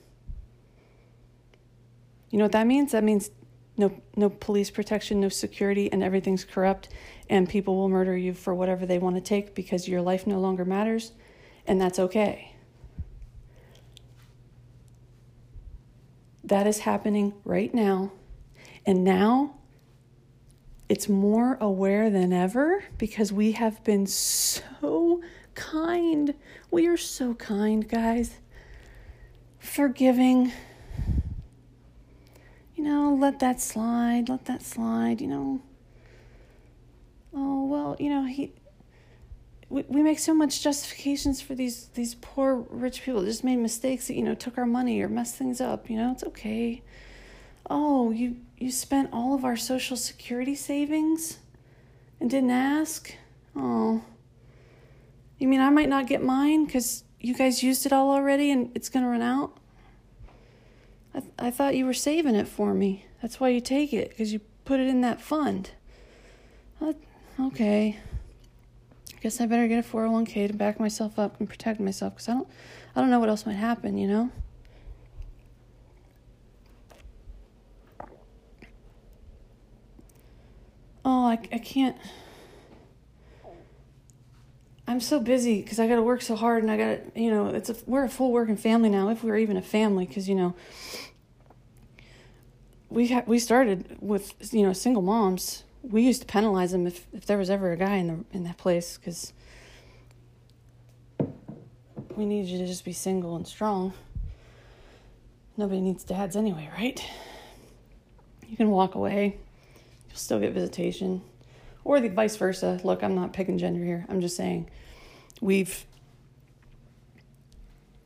[2.29, 2.91] You know what that means?
[2.91, 3.31] That means
[3.77, 6.89] no no police protection, no security, and everything's corrupt,
[7.29, 10.39] and people will murder you for whatever they want to take because your life no
[10.39, 11.11] longer matters,
[11.65, 12.53] and that's okay.
[16.43, 18.13] That is happening right now.
[18.85, 19.55] And now
[20.87, 25.21] it's more aware than ever because we have been so
[25.55, 26.33] kind.
[26.71, 28.37] We are so kind, guys.
[29.59, 30.53] Forgiving.
[32.77, 35.61] You know, let that slide, let that slide, you know.
[37.33, 38.53] Oh, well, you know, he
[39.67, 43.57] we, we make so much justifications for these these poor rich people that just made
[43.57, 46.83] mistakes that you know took our money or messed things up you know it's okay.
[47.69, 51.39] Oh you you spent all of our social security savings
[52.21, 53.13] and didn't ask?
[53.55, 54.03] Oh.
[55.39, 58.71] You mean i might not get mine because you guys used it all already and
[58.75, 59.57] it's going to run out
[61.17, 64.09] I, th- I thought you were saving it for me that's why you take it
[64.09, 65.71] because you put it in that fund
[66.81, 66.93] uh,
[67.39, 67.97] okay
[69.17, 72.29] I guess I better get a 401k to back myself up and protect myself because
[72.29, 72.47] I don't,
[72.95, 74.31] I don't know what else might happen, you know?
[81.03, 81.97] Oh, I, I can't.
[84.87, 87.31] I'm so busy because I got to work so hard and I got to, you
[87.31, 90.29] know, it's a, we're a full working family now, if we're even a family, because,
[90.29, 90.53] you know,
[92.89, 97.07] we ha- we started with, you know, single moms we used to penalize them if,
[97.13, 99.33] if there was ever a guy in the in that place because
[102.15, 103.93] we needed you to just be single and strong.
[105.55, 107.03] Nobody needs dads anyway, right?
[108.47, 109.37] You can walk away.
[110.07, 111.21] You'll still get visitation.
[111.83, 112.79] Or the vice versa.
[112.83, 114.05] Look, I'm not picking gender here.
[114.09, 114.69] I'm just saying
[115.41, 115.85] we've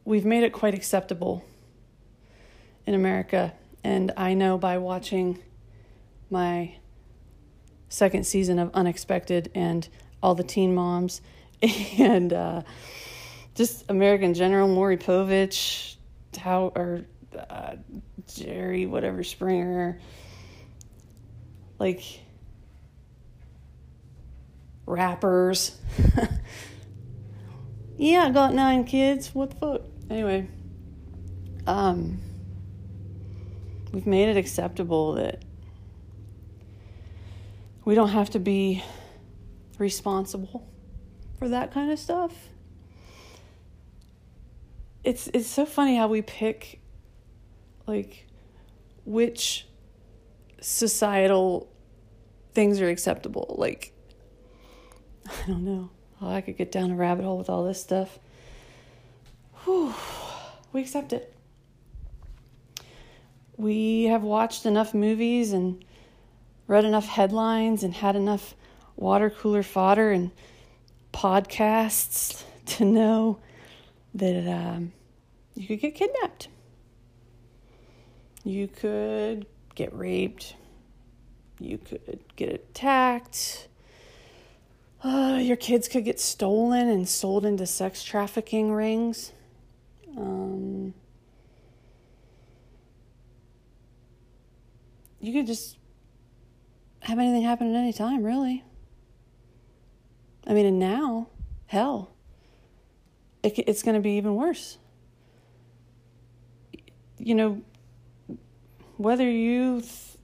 [0.05, 1.43] we've made it quite acceptable
[2.85, 3.53] in America.
[3.83, 5.39] And I know by watching
[6.29, 6.75] my
[7.89, 9.87] second season of Unexpected and
[10.23, 11.21] all the teen moms
[11.97, 12.61] and uh,
[13.55, 15.95] just American General Maury Povich,
[16.37, 17.01] how or
[17.49, 17.75] uh,
[18.33, 19.99] Jerry whatever Springer,
[21.79, 22.03] like
[24.85, 25.75] rappers.
[27.97, 29.33] yeah, I got nine kids.
[29.33, 29.81] What the fuck?
[30.09, 30.47] Anyway,
[31.67, 32.19] um,
[33.91, 35.43] we've made it acceptable that
[37.84, 38.84] we don't have to be
[39.77, 40.67] responsible
[41.38, 42.34] for that kind of stuff.
[45.04, 46.80] It's it's so funny how we pick
[47.88, 48.27] like
[49.04, 49.67] which
[50.62, 51.71] societal
[52.54, 53.56] things are acceptable.
[53.58, 53.93] Like
[55.25, 55.89] I don't know.
[56.21, 58.19] Oh, I could get down a rabbit hole with all this stuff.
[59.63, 59.93] Whew.
[60.71, 61.34] We accept it.
[63.57, 65.83] We have watched enough movies and
[66.67, 68.55] read enough headlines and had enough
[68.95, 70.31] water cooler fodder and
[71.13, 73.39] podcasts to know
[74.13, 74.93] that um,
[75.55, 76.47] you could get kidnapped.
[78.43, 80.55] You could get raped.
[81.59, 83.67] You could get attacked.
[85.03, 89.31] Uh, your kids could get stolen and sold into sex trafficking rings.
[90.17, 90.93] Um,
[95.21, 95.77] you could just
[97.01, 98.63] have anything happen at any time, really.
[100.45, 101.27] I mean, and now,
[101.67, 102.12] hell,
[103.43, 104.77] it, it's going to be even worse.
[107.19, 107.62] You know,
[108.97, 110.17] whether you th-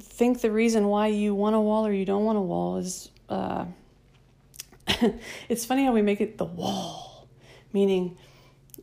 [0.00, 3.10] think the reason why you want a wall or you don't want a wall is,
[3.28, 3.66] uh,
[5.48, 7.28] it's funny how we make it the wall,
[7.72, 8.16] meaning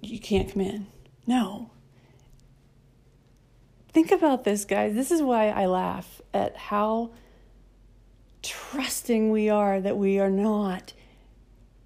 [0.02, 0.88] you can't come in.
[1.26, 1.71] No,
[3.94, 4.94] Think about this, guys.
[4.94, 7.12] This is why I laugh at how
[8.42, 10.94] trusting we are that we are not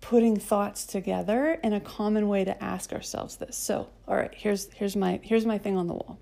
[0.02, 3.58] putting thoughts together in a common way to ask ourselves this.
[3.58, 6.20] So, all right, here's here's my here's my thing on the wall.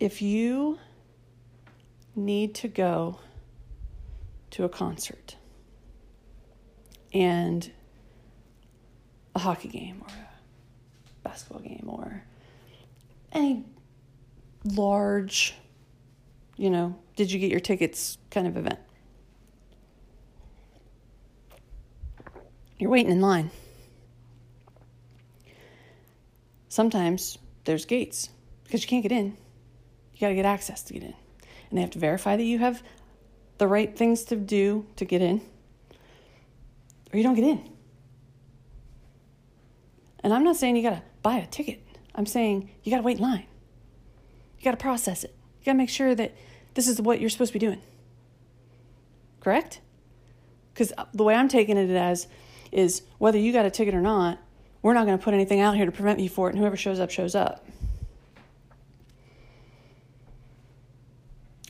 [0.00, 0.78] If you
[2.14, 3.20] need to go
[4.52, 5.36] to a concert
[7.12, 7.70] and
[9.34, 10.25] a hockey game or
[11.26, 12.22] basketball game or
[13.32, 13.64] any
[14.64, 15.54] large,
[16.56, 18.78] you know, did you get your tickets kind of event.
[22.78, 23.50] You're waiting in line.
[26.68, 28.28] Sometimes there's gates
[28.64, 29.36] because you can't get in.
[30.14, 31.14] You got to get access to get in.
[31.70, 32.82] And they have to verify that you have
[33.58, 35.40] the right things to do to get in,
[37.12, 37.70] or you don't get in.
[40.20, 41.82] And I'm not saying you got to buy a ticket.
[42.14, 43.46] I'm saying you got to wait in line.
[44.58, 45.34] You got to process it.
[45.58, 46.36] You got to make sure that
[46.74, 47.82] this is what you're supposed to be doing.
[49.40, 49.80] Correct?
[50.72, 52.28] Because uh, the way I'm taking it as
[52.70, 54.38] is whether you got a ticket or not,
[54.82, 56.76] we're not going to put anything out here to prevent you for it, and whoever
[56.76, 57.66] shows up, shows up.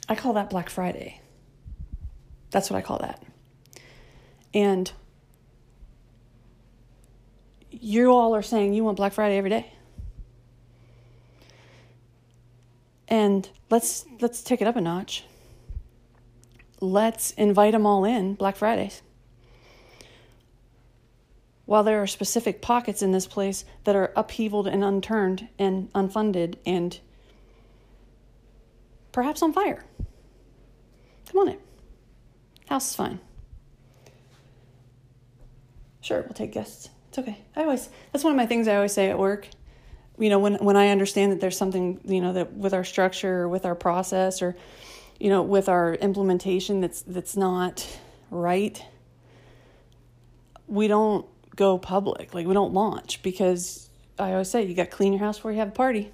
[0.06, 1.22] I call that Black Friday.
[2.50, 3.22] That's what I call that.
[4.52, 4.92] And
[7.80, 9.72] you all are saying you want Black Friday every day.
[13.08, 15.24] And let's let's take it up a notch.
[16.80, 19.02] Let's invite them all in Black Fridays.
[21.64, 26.56] While there are specific pockets in this place that are upheavaled and unturned and unfunded
[26.64, 26.98] and
[29.10, 29.84] perhaps on fire.
[31.30, 31.58] Come on in.
[32.68, 33.20] House is fine.
[36.00, 36.88] Sure, we'll take guests.
[37.16, 37.38] It's okay.
[37.56, 39.48] I always that's one of my things I always say at work.
[40.18, 43.44] You know, when when I understand that there's something, you know, that with our structure
[43.44, 44.54] or with our process or
[45.18, 47.86] you know, with our implementation that's that's not
[48.30, 48.84] right,
[50.66, 52.34] we don't go public.
[52.34, 53.88] Like we don't launch because
[54.18, 56.12] I always say you got to clean your house before you have a party.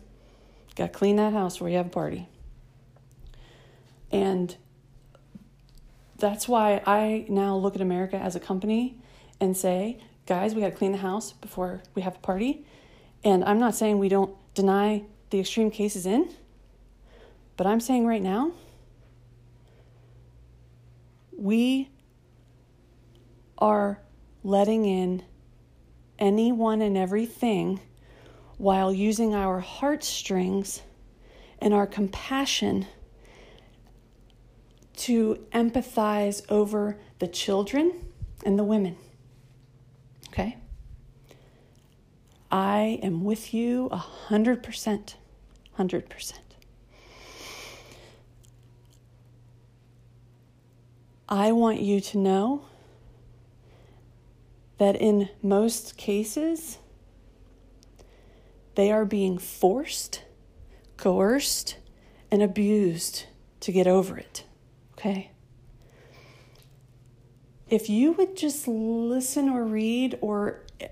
[0.77, 2.29] Got to clean that house before you have a party.
[4.13, 4.55] And
[6.17, 9.03] that's why I now look at America as a company
[9.41, 12.65] and say, guys, we got to clean the house before we have a party.
[13.25, 16.29] And I'm not saying we don't deny the extreme cases in,
[17.57, 18.53] but I'm saying right now,
[21.37, 21.91] we
[23.59, 24.01] are
[24.45, 25.23] letting in
[26.19, 27.81] anyone and everything
[28.59, 30.83] while using our heartstrings
[31.59, 32.87] and our compassion
[34.97, 38.05] to empathize over the children
[38.45, 38.97] and the women.
[40.33, 40.57] Okay?
[42.51, 45.17] I am with you a hundred percent.
[45.73, 46.57] Hundred percent.
[51.29, 52.65] I want you to know
[54.79, 56.79] that in most cases,
[58.75, 60.23] they are being forced,
[60.97, 61.77] coerced,
[62.31, 63.25] and abused
[63.61, 64.45] to get over it.
[64.95, 65.32] Okay?
[67.73, 70.89] If you would just listen or read or eh,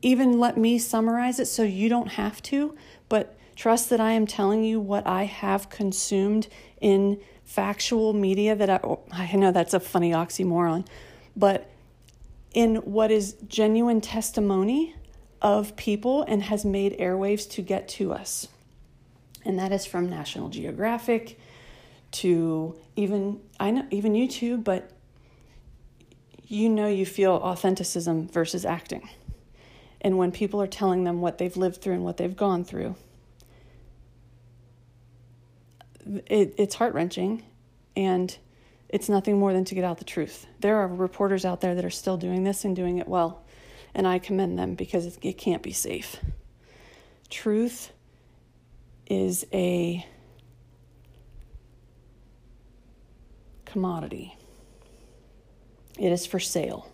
[0.00, 2.74] even let me summarize it so you don't have to,
[3.10, 6.48] but trust that I am telling you what I have consumed
[6.80, 10.86] in factual media that I, oh, I know that's a funny oxymoron,
[11.36, 11.70] but
[12.54, 14.96] in what is genuine testimony
[15.42, 18.48] of people and has made airwaves to get to us.
[19.44, 21.38] And that is from National Geographic
[22.12, 24.90] to even I know even YouTube, but
[26.52, 29.08] you know you feel authenticism versus acting.
[30.02, 32.94] And when people are telling them what they've lived through and what they've gone through,
[36.26, 37.42] it, it's heart wrenching
[37.96, 38.36] and
[38.90, 40.46] it's nothing more than to get out the truth.
[40.60, 43.42] There are reporters out there that are still doing this and doing it well,
[43.94, 46.16] and I commend them because it, it can't be safe.
[47.30, 47.92] Truth
[49.06, 50.06] is a
[53.64, 54.36] commodity,
[55.98, 56.90] it is for sale.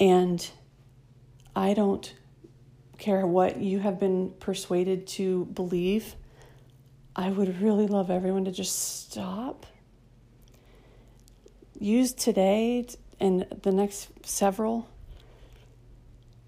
[0.00, 0.48] And
[1.54, 2.12] I don't
[2.98, 6.14] care what you have been persuaded to believe.
[7.14, 9.66] I would really love everyone to just stop.
[11.78, 12.86] Use today
[13.20, 14.88] and the next several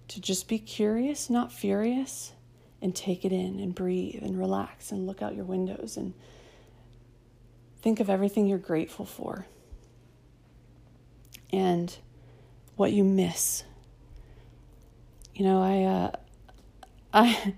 [0.07, 2.31] to just be curious, not furious,
[2.81, 6.13] and take it in and breathe and relax and look out your windows and
[7.85, 9.45] Think of everything you're grateful for
[11.51, 11.95] and
[12.75, 13.63] what you miss.
[15.33, 16.11] You know, I uh,
[17.13, 17.53] I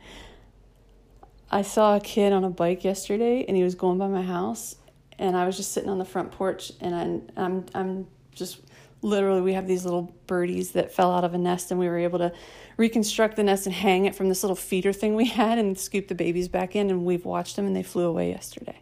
[1.50, 4.76] I saw a kid on a bike yesterday and he was going by my house
[5.18, 8.60] and I was just sitting on the front porch and I'm I'm I'm just
[9.02, 11.98] literally we have these little birdies that fell out of a nest and we were
[11.98, 12.32] able to
[12.78, 16.08] reconstruct the nest and hang it from this little feeder thing we had and scoop
[16.08, 18.80] the babies back in and we've watched them and they flew away yesterday.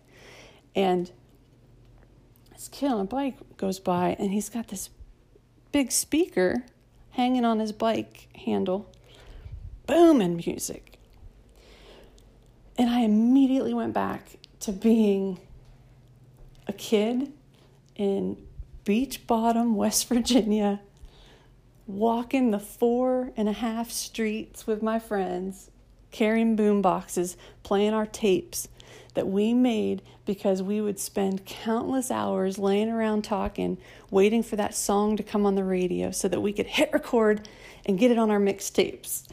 [0.75, 1.11] And
[2.51, 4.89] this kid on a bike goes by and he's got this
[5.75, 6.63] big speaker
[7.09, 8.89] hanging on his bike handle,
[9.87, 10.97] booming music.
[12.77, 15.37] And I immediately went back to being
[16.65, 17.33] a kid
[17.97, 18.37] in
[18.85, 20.79] Beach Bottom, West Virginia,
[21.87, 25.71] walking the four and a half streets with my friends,
[26.09, 28.69] carrying boom boxes, playing our tapes,
[29.15, 33.77] that we made because we would spend countless hours laying around talking,
[34.11, 37.47] waiting for that song to come on the radio so that we could hit record
[37.85, 39.27] and get it on our mixtapes.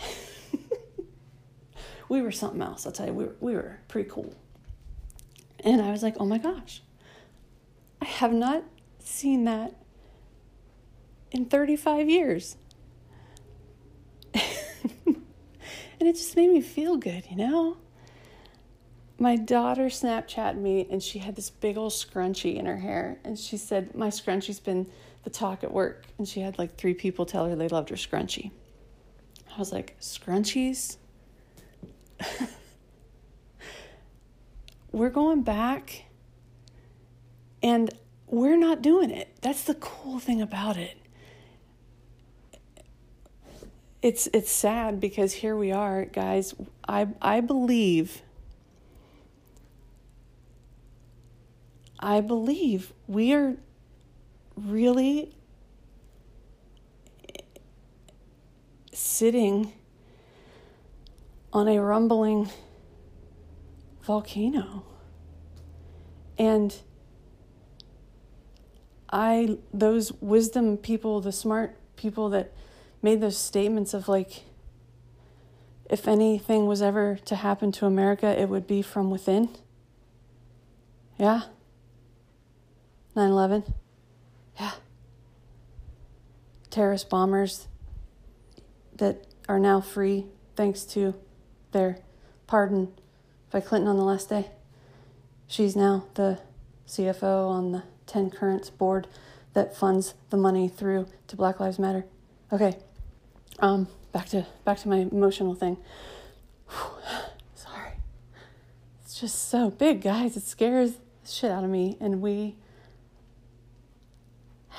[2.08, 2.86] we were something else.
[2.86, 4.34] I'll tell you, we were, we were pretty cool.
[5.60, 6.82] And I was like, oh my gosh,
[8.00, 8.64] I have not
[8.98, 9.74] seen that
[11.30, 12.56] in 35 years.
[14.34, 15.16] and
[16.00, 17.76] it just made me feel good, you know?
[19.22, 23.20] My daughter Snapchatted me and she had this big old scrunchie in her hair.
[23.22, 24.90] And she said, My scrunchie's been
[25.22, 26.06] the talk at work.
[26.18, 28.50] And she had like three people tell her they loved her scrunchie.
[29.54, 30.96] I was like, Scrunchies?
[34.90, 36.06] we're going back
[37.62, 37.94] and
[38.26, 39.36] we're not doing it.
[39.40, 40.96] That's the cool thing about it.
[44.02, 46.56] It's it's sad because here we are, guys.
[46.88, 48.20] I I believe
[52.02, 53.56] I believe we are
[54.56, 55.36] really
[58.92, 59.72] sitting
[61.52, 62.50] on a rumbling
[64.02, 64.84] volcano.
[66.36, 66.74] And
[69.08, 72.52] I, those wisdom people, the smart people that
[73.00, 74.42] made those statements of like,
[75.88, 79.50] if anything was ever to happen to America, it would be from within.
[81.16, 81.42] Yeah.
[83.14, 83.74] 9 11.
[84.58, 84.72] Yeah.
[86.70, 87.68] Terrorist bombers
[88.96, 91.14] that are now free thanks to
[91.72, 91.98] their
[92.46, 92.92] pardon
[93.50, 94.50] by Clinton on the last day.
[95.46, 96.38] She's now the
[96.86, 99.06] CFO on the 10 Currents board
[99.52, 102.06] that funds the money through to Black Lives Matter.
[102.50, 102.78] Okay.
[103.58, 105.76] Um back to back to my emotional thing.
[107.54, 107.92] Sorry.
[109.02, 110.36] It's just so big, guys.
[110.36, 112.56] It scares the shit out of me and we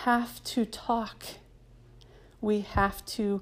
[0.03, 1.23] have to talk.
[2.41, 3.41] We have to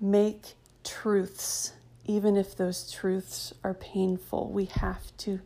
[0.00, 1.72] make truths,
[2.04, 4.52] even if those truths are painful.
[4.52, 5.40] We have to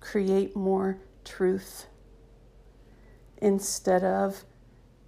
[0.00, 1.86] create more truth
[3.38, 4.44] instead of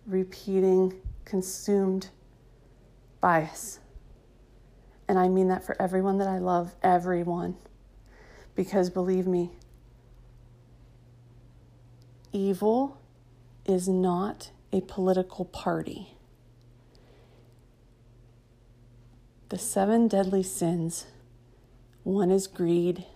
[0.06, 0.94] repeating
[1.26, 2.08] consumed
[3.20, 3.80] bias.
[5.08, 7.56] And I mean that for everyone that I love, everyone.
[8.54, 9.50] Because believe me,
[12.32, 12.98] evil
[13.66, 16.16] is not a political party.
[19.48, 21.06] The seven deadly sins
[22.04, 23.06] one is greed,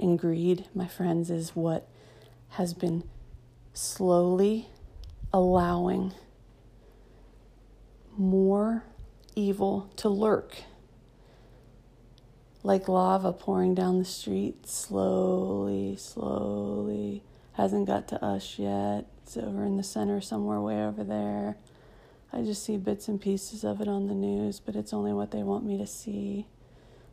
[0.00, 1.88] and greed, my friends, is what
[2.50, 3.04] has been
[3.72, 4.66] slowly
[5.32, 6.12] allowing
[8.16, 8.82] more
[9.36, 10.56] evil to lurk.
[12.64, 17.22] Like lava pouring down the street, slowly, slowly.
[17.52, 19.06] Hasn't got to us yet.
[19.24, 21.56] It's over in the center somewhere, way over there.
[22.30, 25.30] I just see bits and pieces of it on the news, but it's only what
[25.30, 26.46] they want me to see.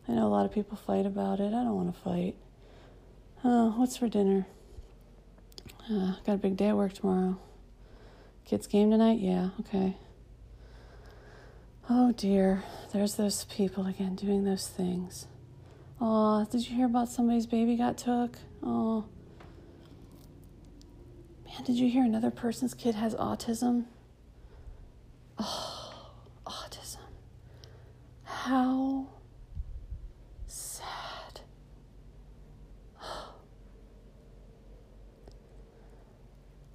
[0.10, 1.54] I know a lot of people fight about it.
[1.54, 2.36] I don't want to fight.
[3.46, 4.46] Oh, what's for dinner?
[5.90, 7.40] Uh, got a big day at work tomorrow.
[8.44, 9.20] Kids' game tonight?
[9.20, 9.96] Yeah, okay.
[11.90, 15.28] Oh dear, there's those people again doing those things.
[16.02, 18.38] Oh, did you hear about somebody's baby got took?
[18.62, 19.06] Oh.
[21.52, 23.86] Man, did you hear another person's kid has autism?
[25.38, 26.12] Oh,
[26.46, 27.00] autism.
[28.24, 29.08] How
[30.48, 31.42] sad.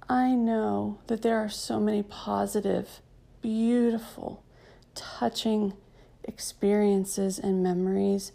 [0.09, 3.01] I know that there are so many positive,
[3.41, 4.43] beautiful,
[4.93, 5.73] touching
[6.23, 8.31] experiences and memories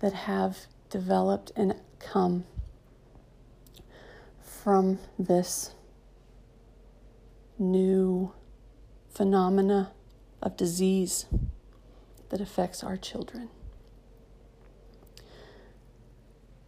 [0.00, 2.44] that have developed and come
[4.64, 5.72] from this
[7.58, 8.32] new
[9.10, 9.92] phenomena
[10.40, 11.26] of disease
[12.30, 13.50] that affects our children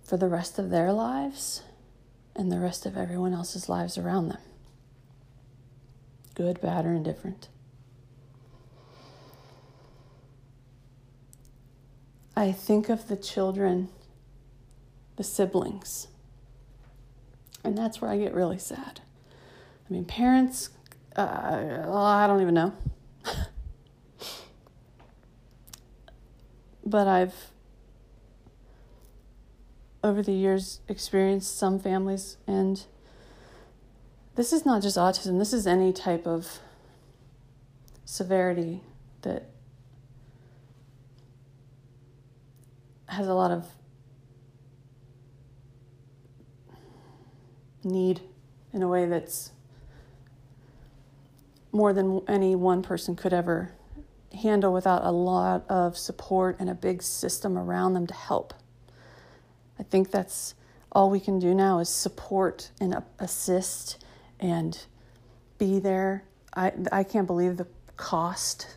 [0.04, 1.62] for the rest of their lives
[2.36, 4.42] and the rest of everyone else's lives around them.
[6.34, 7.48] Good, bad, or indifferent.
[12.36, 13.88] I think of the children,
[15.16, 16.08] the siblings
[17.66, 19.00] and that's where I get really sad.
[19.88, 20.70] I mean, parents,
[21.16, 22.72] uh, I don't even know.
[26.86, 27.34] but I've,
[30.04, 32.84] over the years, experienced some families, and
[34.36, 36.60] this is not just autism, this is any type of
[38.04, 38.80] severity
[39.22, 39.50] that
[43.08, 43.66] has a lot of
[47.86, 48.20] need
[48.72, 49.52] in a way that's
[51.72, 53.72] more than any one person could ever
[54.42, 58.52] handle without a lot of support and a big system around them to help.
[59.78, 60.54] I think that's
[60.92, 64.04] all we can do now is support and assist
[64.40, 64.78] and
[65.58, 66.24] be there.
[66.54, 67.66] I, I can't believe the
[67.96, 68.76] cost.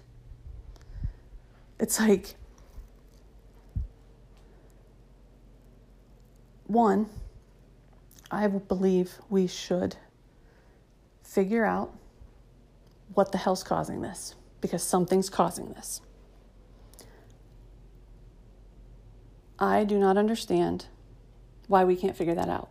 [1.79, 2.35] It's like,
[6.67, 7.09] one,
[8.31, 9.95] I believe we should
[11.23, 11.93] figure out
[13.13, 16.01] what the hell's causing this because something's causing this.
[19.57, 20.85] I do not understand
[21.67, 22.69] why we can't figure that out.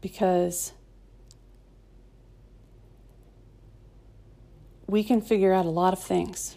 [0.00, 0.72] Because
[4.86, 6.56] we can figure out a lot of things.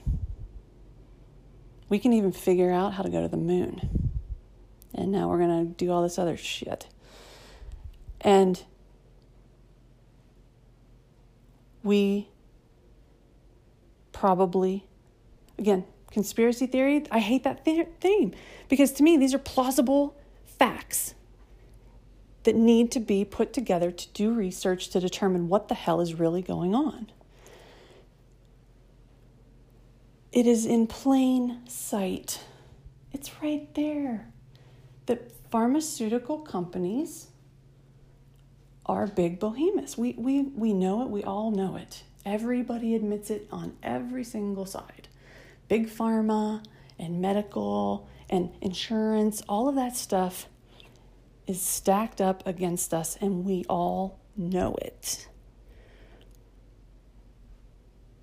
[1.89, 4.11] We can even figure out how to go to the moon.
[4.93, 6.88] And now we're going to do all this other shit.
[8.22, 8.63] And
[11.84, 12.30] we
[14.11, 14.86] probably,
[15.59, 18.34] again, conspiracy theory, I hate that theme
[18.68, 21.13] because to me, these are plausible facts
[22.43, 26.13] that need to be put together to do research to determine what the hell is
[26.13, 27.11] really going on.
[30.32, 32.41] It is in plain sight.
[33.11, 34.28] It's right there
[35.07, 37.27] that pharmaceutical companies
[38.88, 39.98] are big behemoths.
[39.98, 42.04] We, we, we know it, we all know it.
[42.26, 45.08] Everybody admits it on every single side.
[45.68, 46.64] Big pharma
[47.00, 50.48] and medical and insurance, all of that stuff
[51.46, 55.28] is stacked up against us, and we all know it.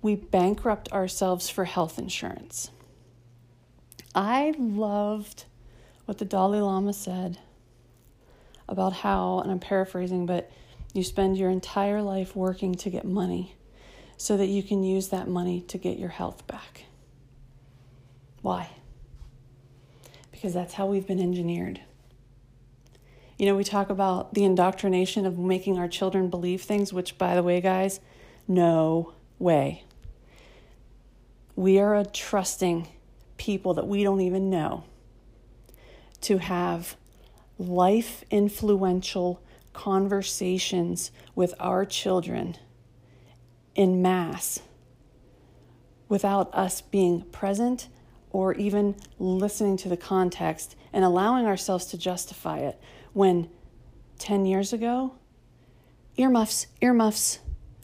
[0.01, 2.69] We bankrupt ourselves for health insurance.
[4.13, 5.45] I loved
[6.05, 7.39] what the Dalai Lama said
[8.67, 10.51] about how, and I'm paraphrasing, but
[10.93, 13.55] you spend your entire life working to get money
[14.17, 16.85] so that you can use that money to get your health back.
[18.41, 18.69] Why?
[20.45, 21.81] because that's how we've been engineered.
[23.39, 27.33] You know, we talk about the indoctrination of making our children believe things, which, by
[27.33, 27.99] the way, guys,
[28.47, 29.85] no way.
[31.55, 32.87] We are a trusting
[33.37, 34.83] people that we don't even know
[36.21, 36.95] to have
[37.57, 39.41] life influential
[39.73, 42.55] conversations with our children
[43.75, 44.61] in mass
[46.07, 47.89] without us being present
[48.29, 52.79] or even listening to the context and allowing ourselves to justify it
[53.13, 53.49] when
[54.19, 55.13] 10 years ago,
[56.17, 57.39] earmuffs, earmuffs.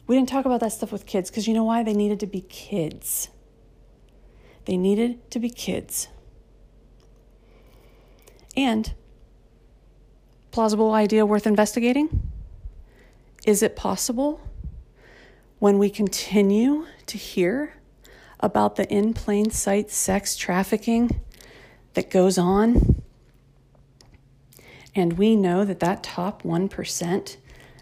[0.08, 1.84] We didn't talk about that stuff with kids because you know why?
[1.84, 3.30] They needed to be kids.
[4.66, 6.08] They needed to be kids.
[8.56, 8.94] And
[10.52, 12.32] plausible idea worth investigating?
[13.46, 14.42] Is it possible
[15.60, 17.74] when we continue to hear
[18.42, 21.22] about the in plain sight sex trafficking
[21.94, 23.02] that goes on.
[24.96, 27.38] And we know that that top 1%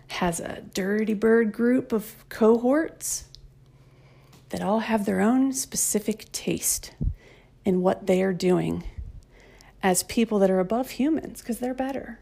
[0.10, 3.26] has a dirty bird group of cohorts
[4.50, 6.92] that all have their own specific taste
[7.64, 8.84] in what they are doing
[9.82, 12.20] as people that are above humans because they're better.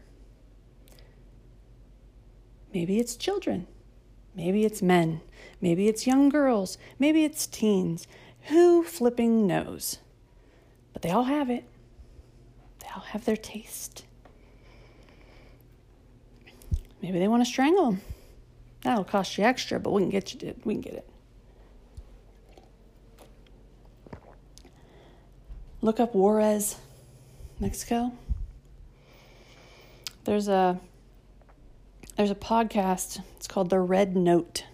[2.78, 3.66] Maybe it's children.
[4.36, 5.20] Maybe it's men.
[5.60, 6.78] Maybe it's young girls.
[6.96, 8.06] Maybe it's teens.
[8.50, 9.98] Who flipping knows?
[10.92, 11.64] But they all have it.
[12.78, 14.04] They all have their taste.
[17.02, 18.00] Maybe they want to strangle them.
[18.82, 20.54] That'll cost you extra, but we can get you.
[20.64, 21.10] We can get it.
[25.82, 26.76] Look up Juarez,
[27.58, 28.12] Mexico.
[30.22, 30.78] There's a
[32.18, 33.22] there's a podcast.
[33.36, 34.64] It's called The Red Note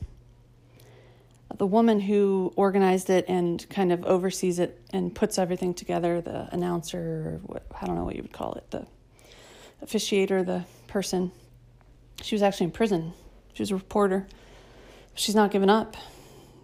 [1.57, 6.49] the woman who organized it and kind of oversees it and puts everything together, the
[6.53, 8.87] announcer, what, I don't know what you would call it, the
[9.85, 11.31] officiator, the person,
[12.23, 13.13] she was actually in prison.
[13.53, 14.27] She was a reporter.
[15.15, 15.97] She's not given up.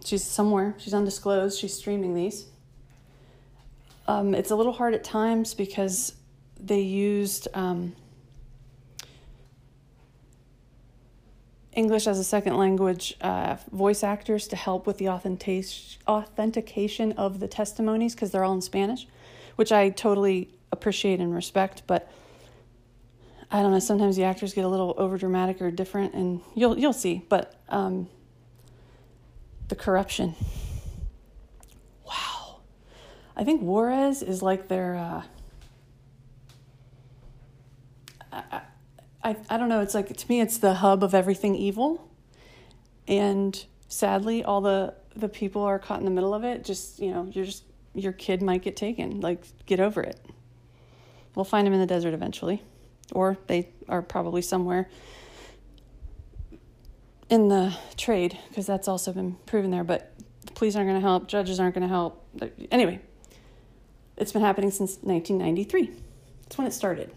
[0.03, 0.75] She's somewhere.
[0.77, 1.59] She's undisclosed.
[1.59, 2.45] She's streaming these.
[4.07, 6.15] Um, it's a little hard at times because
[6.59, 7.95] they used um,
[11.73, 17.47] English as a second language uh, voice actors to help with the authentication of the
[17.47, 19.07] testimonies because they're all in Spanish,
[19.55, 21.83] which I totally appreciate and respect.
[21.87, 22.11] But
[23.49, 23.79] I don't know.
[23.79, 27.25] Sometimes the actors get a little overdramatic or different, and you'll you'll see.
[27.29, 28.09] But um,
[29.69, 30.35] the corruption.
[32.05, 32.59] Wow,
[33.35, 34.95] I think Juarez is like their.
[34.95, 35.21] Uh,
[38.33, 38.61] I,
[39.23, 42.09] I, I don't know, it's like to me, it's the hub of everything evil.
[43.07, 47.11] And sadly, all the the people are caught in the middle of it, just, you
[47.11, 47.63] know, you're just,
[47.93, 49.19] your kid might get taken.
[49.19, 50.19] Like, get over it.
[51.35, 52.63] We'll find them in the desert eventually,
[53.11, 54.89] or they are probably somewhere
[57.29, 59.83] in the trade because that's also been proven there.
[59.83, 60.13] But
[60.45, 62.25] the police aren't going to help, judges aren't going to help.
[62.69, 62.99] Anyway,
[64.17, 65.91] it's been happening since 1993.
[66.43, 67.11] That's when it started.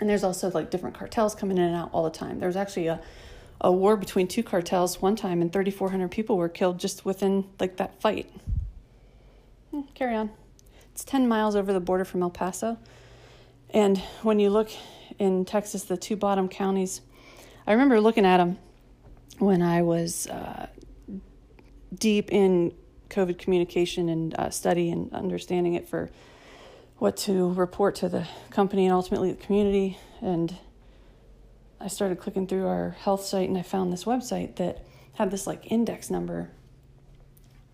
[0.00, 2.38] And there's also like different cartels coming in and out all the time.
[2.38, 3.00] There was actually a,
[3.60, 7.78] a war between two cartels one time, and 3,400 people were killed just within like
[7.78, 8.30] that fight.
[9.70, 10.30] Hmm, carry on.
[10.92, 12.78] It's 10 miles over the border from El Paso.
[13.70, 14.70] And when you look
[15.18, 17.00] in Texas, the two bottom counties,
[17.66, 18.58] I remember looking at them
[19.38, 20.68] when I was uh,
[21.94, 22.72] deep in
[23.10, 26.10] COVID communication and uh, study and understanding it for
[26.98, 29.98] what to report to the company and ultimately the community.
[30.20, 30.56] And
[31.80, 35.46] I started clicking through our health site and I found this website that had this
[35.46, 36.50] like index number.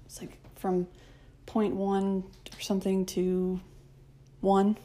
[0.07, 0.87] It's like from
[1.47, 3.61] 0.1 or something to
[4.41, 4.77] 1.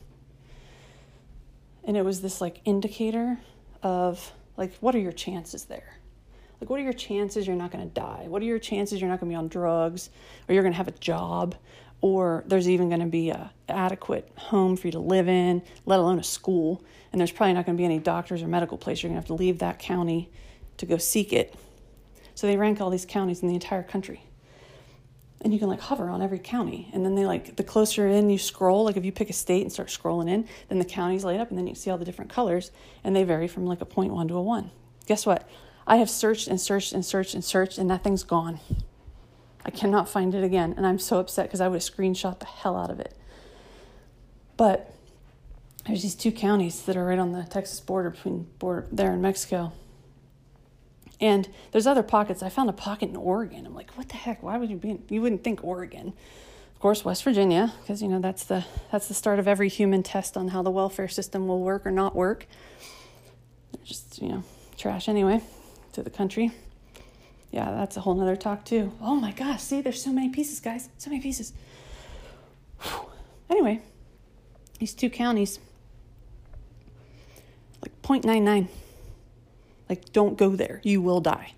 [1.83, 3.39] And it was this like indicator
[3.81, 5.97] of like what are your chances there?
[6.59, 8.25] Like, what are your chances you're not going to die?
[8.27, 10.09] What are your chances you're not going to be on drugs
[10.47, 11.55] or you're going to have a job
[12.01, 15.99] or there's even going to be a adequate home for you to live in, let
[15.99, 16.83] alone a school.
[17.11, 19.01] And there's probably not going to be any doctors or medical place.
[19.01, 20.31] You're going to have to leave that county
[20.77, 21.55] to go seek it.
[22.35, 24.21] So they rank all these counties in the entire country.
[25.41, 26.89] And you can like hover on every county.
[26.93, 29.61] And then they like, the closer in you scroll, like if you pick a state
[29.61, 32.05] and start scrolling in, then the counties light up and then you see all the
[32.05, 32.71] different colors.
[33.03, 34.71] And they vary from like a 0.1 to a 1.
[35.07, 35.49] Guess what?
[35.87, 38.59] I have searched and searched and searched and searched, and that thing's gone.
[39.67, 42.45] I cannot find it again, and I'm so upset because I would have screenshot the
[42.45, 43.13] hell out of it.
[44.55, 44.93] But
[45.85, 49.21] there's these two counties that are right on the Texas border between border there and
[49.21, 49.73] Mexico.
[51.19, 52.41] And there's other pockets.
[52.41, 53.65] I found a pocket in Oregon.
[53.65, 54.41] I'm like, what the heck?
[54.41, 54.91] Why would you be?
[54.91, 56.13] In, you wouldn't think Oregon.
[56.73, 60.03] Of course, West Virginia, because you know that's the that's the start of every human
[60.03, 62.45] test on how the welfare system will work or not work.
[63.73, 64.43] They're Just you know,
[64.77, 65.41] trash anyway
[65.93, 66.51] to the country.
[67.51, 68.91] Yeah, that's a whole nother talk too.
[69.01, 70.89] Oh my gosh, see, there's so many pieces, guys.
[70.97, 71.53] So many pieces.
[72.81, 73.05] Whew.
[73.49, 73.81] Anyway,
[74.79, 75.59] these two counties,
[77.81, 78.67] like 0.99.
[79.89, 80.81] Like, don't go there.
[80.83, 81.53] You will die.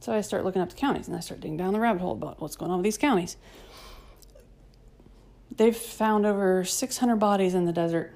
[0.00, 2.12] So I start looking up the counties and I start digging down the rabbit hole
[2.12, 3.36] about what's going on with these counties.
[5.56, 8.14] They've found over 600 bodies in the desert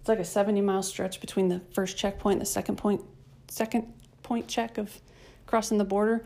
[0.00, 3.02] it's like a 70 mile stretch between the first checkpoint and the second point
[3.48, 3.92] second
[4.30, 5.00] point check of
[5.44, 6.24] crossing the border.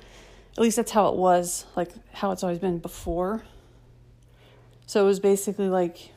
[0.59, 3.43] At least that's how it was, like how it's always been before.
[4.85, 6.11] So it was basically like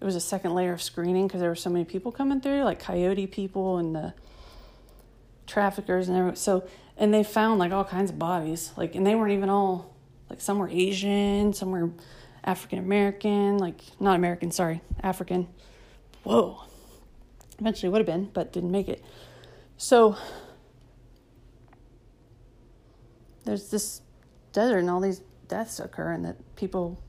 [0.00, 2.64] it was a second layer of screening because there were so many people coming through,
[2.64, 4.12] like coyote people and the
[5.46, 6.36] traffickers and everything.
[6.36, 6.66] So
[6.96, 9.94] and they found like all kinds of bodies, like and they weren't even all
[10.28, 11.90] like some were Asian, some were
[12.42, 15.46] African American, like not American, sorry, African
[16.24, 16.64] whoa.
[17.60, 19.04] Eventually would have been, but didn't make it.
[19.76, 20.16] So
[23.44, 24.00] there's this
[24.52, 27.02] desert and all these deaths occur, and that people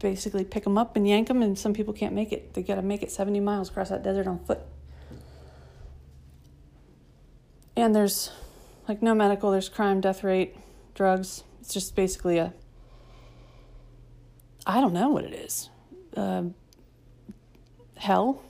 [0.00, 2.54] basically pick them up and yank them, and some people can't make it.
[2.54, 4.60] They got to make it 70 miles across that desert on foot.
[7.76, 8.30] And there's
[8.88, 10.56] like no medical, there's crime, death rate,
[10.94, 11.42] drugs.
[11.60, 12.52] It's just basically a,
[14.66, 15.70] I don't know what it is.
[16.16, 16.44] Uh,
[17.96, 18.42] hell.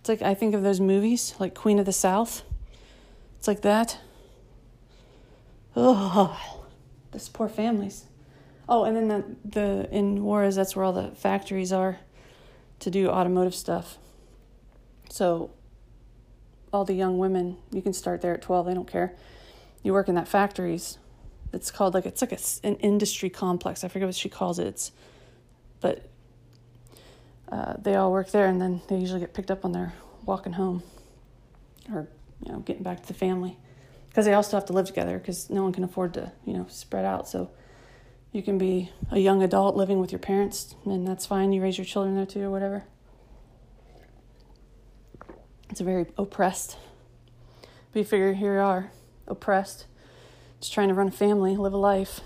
[0.00, 2.42] It's like I think of those movies, like Queen of the South.
[3.38, 3.98] It's like that.
[5.76, 6.64] Oh,
[7.12, 8.06] this poor families.
[8.68, 11.98] Oh, and then the the in Juarez, that's where all the factories are
[12.80, 13.98] to do automotive stuff.
[15.10, 15.50] So
[16.72, 19.14] all the young women, you can start there at 12, they don't care.
[19.82, 20.98] You work in that factories.
[21.52, 23.82] It's called like it's like a, an industry complex.
[23.82, 24.66] I forget what she calls it.
[24.66, 24.92] It's
[25.80, 26.09] but
[27.50, 29.92] uh, they all work there, and then they usually get picked up when they're
[30.24, 30.82] walking home
[31.92, 32.08] or
[32.44, 33.56] you know getting back to the family
[34.08, 36.52] because they all still have to live together because no one can afford to you
[36.52, 37.28] know spread out.
[37.28, 37.50] So
[38.32, 41.52] you can be a young adult living with your parents, and that's fine.
[41.52, 42.84] You raise your children there too, or whatever.
[45.70, 46.76] It's a very oppressed.
[47.92, 48.92] But you figure here you are,
[49.26, 49.86] oppressed,
[50.60, 52.20] just trying to run a family, live a life.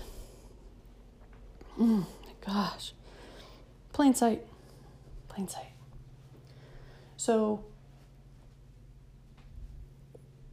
[1.79, 2.05] Mm,
[2.45, 2.93] gosh,
[3.91, 4.43] plain sight
[5.35, 5.73] plain sight.
[7.17, 7.65] So,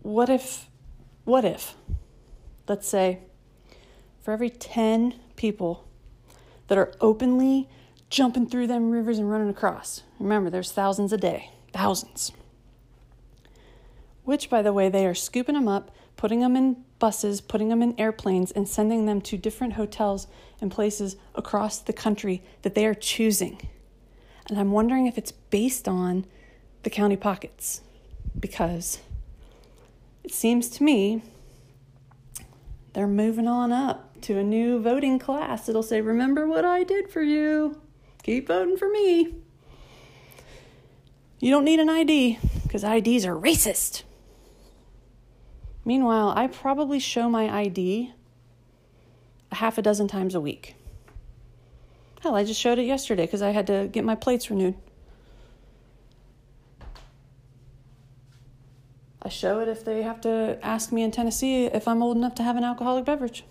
[0.03, 0.67] what if,
[1.25, 1.75] what if,
[2.69, 3.21] let's say,
[4.21, 5.87] for every 10 people
[6.69, 7.69] that are openly
[8.11, 12.33] jumping through them rivers and running across, remember there's thousands a day, thousands.
[14.25, 17.83] which, by the way, they are scooping them up, putting them in buses, putting them
[17.83, 20.29] in airplanes, and sending them to different hotels
[20.61, 23.69] and places across the country that they are choosing.
[24.49, 26.27] And I'm wondering if it's based on
[26.83, 27.81] the county pockets
[28.39, 28.99] because
[30.25, 31.23] it seems to me
[32.93, 35.69] they're moving on up to a new voting class.
[35.69, 37.81] It'll say, Remember what I did for you.
[38.23, 39.35] Keep voting for me.
[41.41, 44.03] You don't need an ID because IDs are racist.
[45.85, 48.13] Meanwhile, I probably show my ID
[49.51, 50.77] a half a dozen times a week.
[52.23, 54.77] Hell, I just showed it yesterday because I had to get my plates renewed.
[59.21, 62.37] I show it if they have to ask me in Tennessee if I'm old enough
[62.37, 63.45] to have an alcoholic beverage.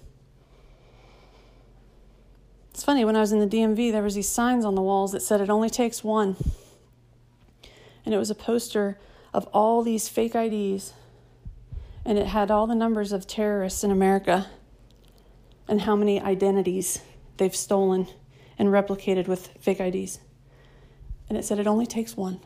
[2.70, 5.12] It's funny, when I was in the DMV, there was these signs on the walls
[5.12, 6.38] that said it only takes one.
[8.06, 8.98] And it was a poster
[9.34, 10.94] of all these fake IDs.
[12.06, 14.48] And it had all the numbers of terrorists in America
[15.68, 17.02] and how many identities
[17.36, 18.08] they've stolen
[18.62, 20.20] and replicated with fake IDs.
[21.28, 22.40] And it said it only takes one.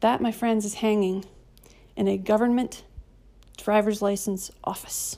[0.00, 1.24] That, my friends, is hanging
[1.96, 2.84] in a government
[3.56, 5.16] driver's license office.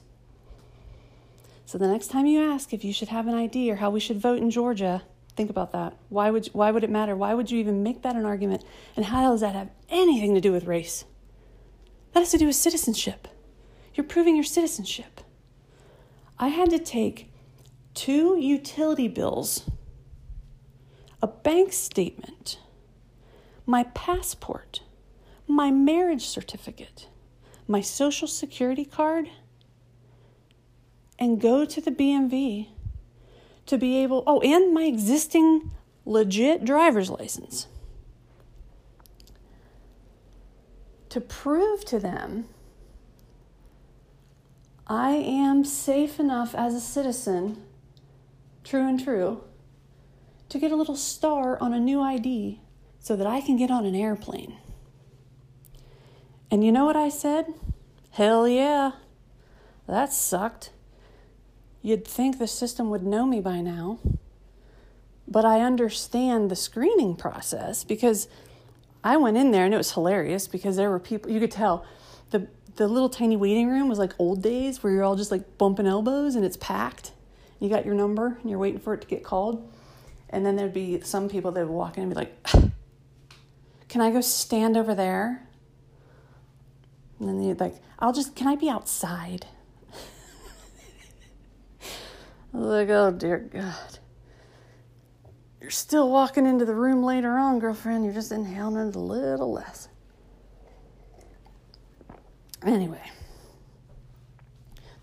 [1.65, 3.99] So the next time you ask if you should have an ID or how we
[3.99, 5.03] should vote in Georgia,
[5.35, 5.97] think about that.
[6.09, 7.17] Why would why would it matter?
[7.17, 8.65] Why would you even make that an argument?
[8.95, 11.05] And how does that have anything to do with race?
[12.13, 13.27] That has to do with citizenship.
[13.97, 15.21] You're proving your citizenship.
[16.39, 17.33] I had to take
[17.97, 19.69] two utility bills,
[21.23, 22.61] a bank statement,
[23.65, 24.83] my passport,
[25.49, 27.09] my marriage certificate,
[27.67, 29.29] my social security card,
[31.19, 32.69] and go to the BMV
[33.65, 35.71] to be able, oh, and my existing
[36.05, 37.67] legit driver's license.
[41.09, 42.45] To prove to them
[44.87, 47.66] I am safe enough as a citizen,
[48.67, 49.45] true and true,
[50.49, 52.61] to get a little star on a new ID
[52.99, 54.57] so that I can get on an airplane.
[56.51, 57.47] And you know what I said?
[58.11, 58.93] Hell yeah.
[59.87, 60.71] That sucked.
[61.83, 64.01] You'd think the system would know me by now.
[65.29, 68.29] But I understand the screening process because
[69.03, 71.85] I went in there and it was hilarious because there were people, you could tell
[72.31, 75.59] the, the little tiny waiting room was like old days where you're all just like
[75.59, 77.13] bumping elbows and it's packed.
[77.61, 79.73] You got your number and you're waiting for it to get called.
[80.31, 82.43] And then there'd be some people that would walk in and be like,
[83.89, 85.49] Can I go stand over there?
[87.19, 89.47] And then you'd like, I'll just, can I be outside?
[92.53, 93.99] Like, oh dear God.
[95.61, 98.05] You're still walking into the room later on, girlfriend.
[98.05, 99.89] You're just inhaling it a little less.
[102.65, 103.03] Anyway,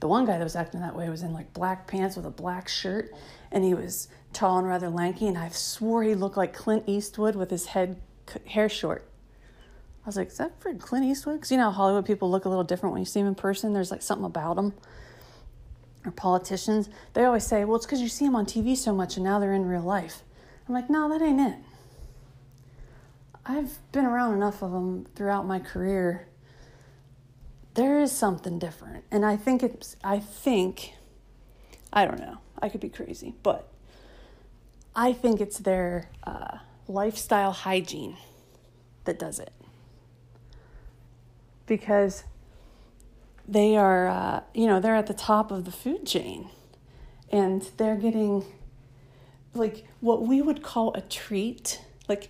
[0.04, 2.30] the one guy that was acting that way was in like black pants with a
[2.30, 3.10] black shirt,
[3.54, 7.38] and he was tall and rather lanky, and I swore he looked like Clint Eastwood
[7.38, 8.02] with his head
[8.48, 9.08] hair short.
[10.04, 11.38] I was like, is that for Clint Eastwood?
[11.38, 13.72] Because you know, Hollywood people look a little different when you see them in person.
[13.72, 14.74] There's like something about them.
[16.04, 19.16] Or politicians, they always say, well, it's because you see them on TV so much
[19.16, 20.22] and now they're in real life.
[20.68, 21.56] I'm like, no, that ain't it.
[23.46, 26.28] I've been around enough of them throughout my career.
[27.74, 29.04] There is something different.
[29.12, 30.94] And I think it's, I think,
[31.92, 33.68] I don't know, I could be crazy, but
[34.96, 36.58] I think it's their uh,
[36.88, 38.18] lifestyle hygiene
[39.06, 39.52] that does it
[41.66, 42.24] because
[43.48, 46.50] they are, uh, you know, they're at the top of the food chain
[47.32, 48.46] and they're getting
[49.54, 51.82] like what we would call a treat.
[52.08, 52.30] Like,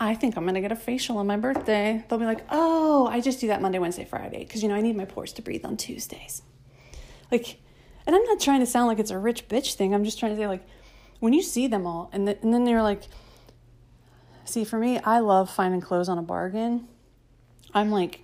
[0.00, 2.04] I think I'm gonna get a facial on my birthday.
[2.08, 4.80] They'll be like, oh, I just do that Monday, Wednesday, Friday because, you know, I
[4.80, 6.42] need my pores to breathe on Tuesdays.
[7.32, 7.58] Like,
[8.06, 9.94] and I'm not trying to sound like it's a rich bitch thing.
[9.94, 10.64] I'm just trying to say, like,
[11.20, 13.02] when you see them all, and, the, and then they're like,
[14.44, 16.88] see, for me, I love finding clothes on a bargain.
[17.74, 18.20] I'm like,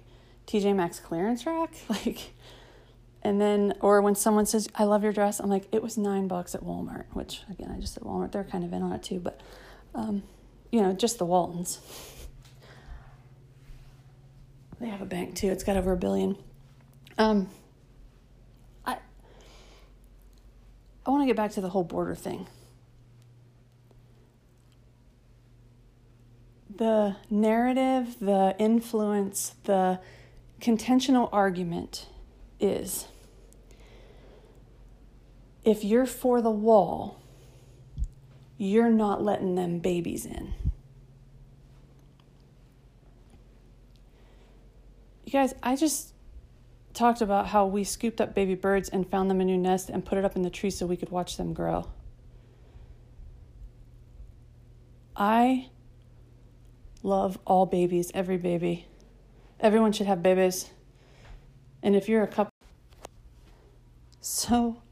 [0.46, 1.74] TJ Maxx clearance rack.
[1.88, 2.32] Like,
[3.22, 6.28] and then, or when someone says, I love your dress, I'm like, it was nine
[6.28, 9.02] bucks at Walmart, which again, I just said Walmart, they're kind of in on it
[9.02, 9.40] too, but,
[9.94, 10.24] um,
[10.74, 11.78] you know, just the Waltons.
[14.80, 16.36] They have a bank too, it's got over a billion.
[17.16, 17.48] Um,
[18.84, 18.96] I,
[21.06, 22.48] I want to get back to the whole border thing.
[26.74, 30.00] The narrative, the influence, the
[30.60, 32.08] contentional argument
[32.58, 33.06] is
[35.64, 37.22] if you're for the wall,
[38.56, 40.54] you're not letting them babies in.
[45.24, 46.14] You guys, I just
[46.92, 50.04] talked about how we scooped up baby birds and found them a new nest and
[50.04, 51.88] put it up in the tree so we could watch them grow.
[55.16, 55.70] I
[57.02, 58.86] love all babies, every baby.
[59.60, 60.70] Everyone should have babies.
[61.82, 62.52] And if you're a couple,
[64.20, 64.82] so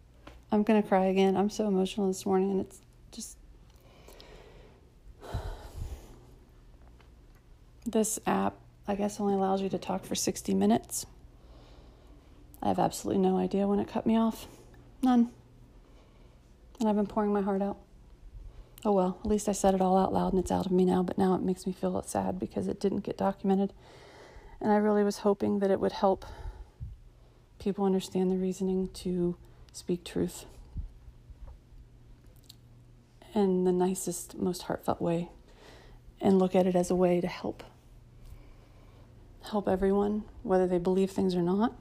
[0.50, 1.36] I'm going to cry again.
[1.36, 3.38] I'm so emotional this morning, and it's just.
[7.92, 8.54] This app,
[8.88, 11.04] I guess, only allows you to talk for 60 minutes.
[12.62, 14.46] I have absolutely no idea when it cut me off.
[15.02, 15.28] None.
[16.80, 17.76] And I've been pouring my heart out.
[18.82, 20.86] Oh well, at least I said it all out loud and it's out of me
[20.86, 23.74] now, but now it makes me feel sad because it didn't get documented.
[24.58, 26.24] And I really was hoping that it would help
[27.58, 29.36] people understand the reasoning to
[29.70, 30.46] speak truth
[33.34, 35.28] in the nicest, most heartfelt way
[36.22, 37.62] and look at it as a way to help.
[39.44, 41.74] Help everyone, whether they believe things or not,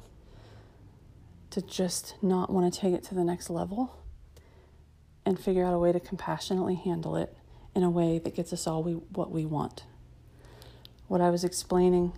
[1.52, 3.98] to just not want to take it to the next level
[5.26, 7.36] and figure out a way to compassionately handle it
[7.76, 9.84] in a way that gets us all we, what we want.
[11.08, 12.14] What I was explaining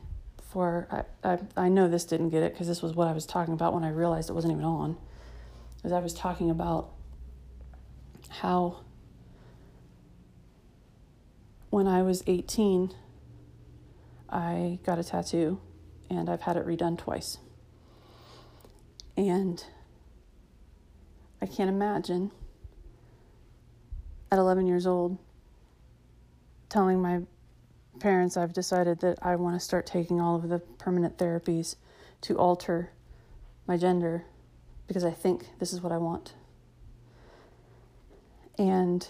[0.52, 0.88] for,
[1.24, 3.54] I, I, I know this didn't get it because this was what I was talking
[3.54, 4.98] about when I realized it wasn't even on,
[5.84, 6.92] as I was talking about
[8.30, 8.80] how
[11.70, 12.94] when I was 18,
[14.34, 15.62] I got a tattoo
[16.10, 17.38] and I've had it redone twice.
[19.16, 19.64] And
[21.40, 22.32] I can't imagine
[24.32, 25.20] at 11 years old
[26.68, 27.22] telling my
[28.00, 31.76] parents I've decided that I want to start taking all of the permanent therapies
[32.22, 32.90] to alter
[33.68, 34.26] my gender
[34.88, 36.34] because I think this is what I want.
[38.58, 39.08] And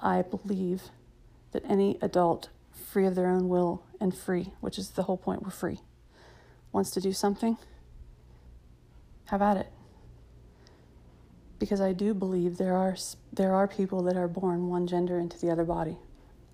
[0.00, 0.84] I believe
[1.50, 2.48] that any adult
[2.80, 5.80] free of their own will and free, which is the whole point, we're free,
[6.72, 7.56] wants to do something,
[9.26, 9.68] have at it
[11.60, 12.96] because I do believe there are
[13.32, 15.98] there are people that are born one gender into the other body.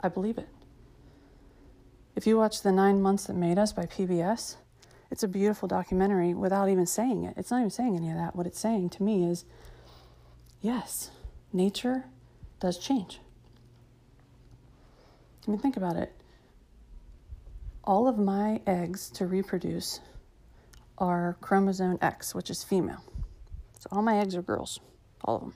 [0.01, 0.49] I believe it.
[2.15, 4.57] If you watch The 9 Months That Made Us by PBS,
[5.11, 7.35] it's a beautiful documentary without even saying it.
[7.37, 8.35] It's not even saying any of that.
[8.35, 9.45] What it's saying to me is
[10.61, 11.11] yes,
[11.53, 12.05] nature
[12.61, 13.21] does change.
[15.47, 16.13] I mean, think about it.
[17.85, 20.01] All of my eggs to reproduce
[20.99, 23.03] are chromosome X, which is female.
[23.79, 24.81] So all my eggs are girls
[25.27, 25.55] all of them.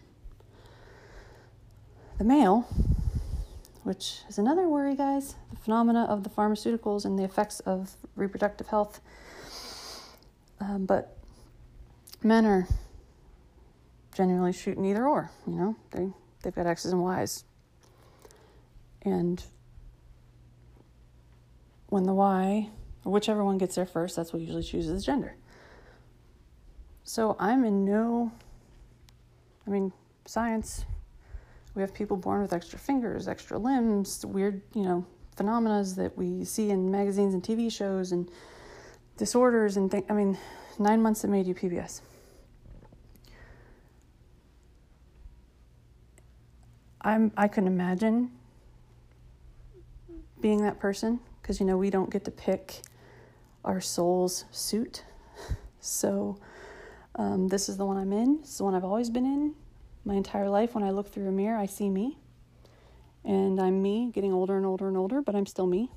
[2.19, 2.69] The male,
[3.85, 8.67] which is another worry, guys, the phenomena of the pharmaceuticals and the effects of reproductive
[8.67, 9.01] health.
[10.61, 11.17] Um, but
[12.23, 12.69] men are
[14.15, 16.11] genuinely shooting either or, you know, they,
[16.43, 17.45] they've got X's and Y's.
[19.03, 19.43] And
[21.91, 22.71] when the Y,
[23.05, 25.37] whichever one gets there first, that's what usually chooses gender.
[27.05, 28.33] So I'm in no
[29.71, 29.93] I mean,
[30.25, 30.85] science,
[31.77, 36.45] we have people born with extra fingers, extra limbs, weird, you know, phenomena that we
[36.45, 38.29] see in magazines and TV shows and
[39.17, 40.05] disorders and things.
[40.09, 40.37] I mean,
[40.79, 42.01] nine months that made you PBS.
[47.03, 48.33] I'm, I couldn't imagine
[50.41, 51.21] being that person
[51.51, 52.83] because, you know, we don't get to pick
[53.65, 55.03] our soul's suit.
[55.83, 56.39] So,
[57.17, 58.41] um, this is the one I'm in.
[58.43, 59.55] It's the one I've always been in.
[60.05, 62.19] My entire life, when I look through a mirror, I see me.
[63.25, 65.91] And I'm me, getting older and older and older, but I'm still me.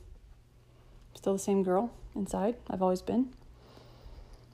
[1.15, 3.31] Still the same girl inside, I've always been.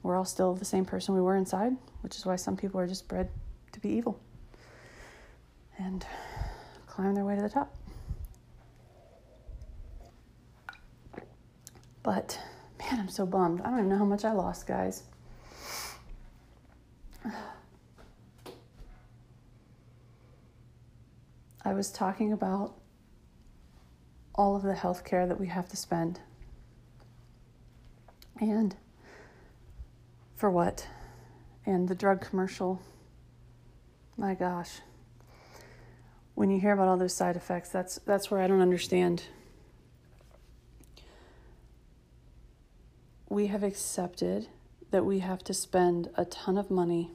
[0.02, 2.88] We're all still the same person we were inside, which is why some people are
[2.88, 3.30] just bred
[3.72, 4.20] to be evil
[5.78, 6.04] and
[6.86, 7.74] climb their way to the top.
[12.02, 12.40] But
[12.78, 13.60] man, I'm so bummed.
[13.60, 15.02] I don't even know how much I lost, guys.
[21.64, 22.74] I was talking about
[24.34, 26.20] all of the health care that we have to spend.
[28.40, 28.74] And
[30.36, 30.86] for what?
[31.66, 32.80] And the drug commercial.
[34.16, 34.80] My gosh.
[36.34, 39.24] When you hear about all those side effects, that's that's where I don't understand.
[43.30, 44.48] We have accepted
[44.90, 47.12] that we have to spend a ton of money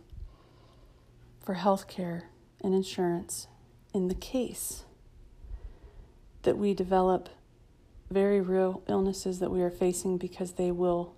[1.43, 2.29] for health care
[2.63, 3.47] and insurance
[3.93, 4.85] in the case
[6.43, 7.27] that we develop
[8.09, 11.13] very real illnesses that we are facing because they will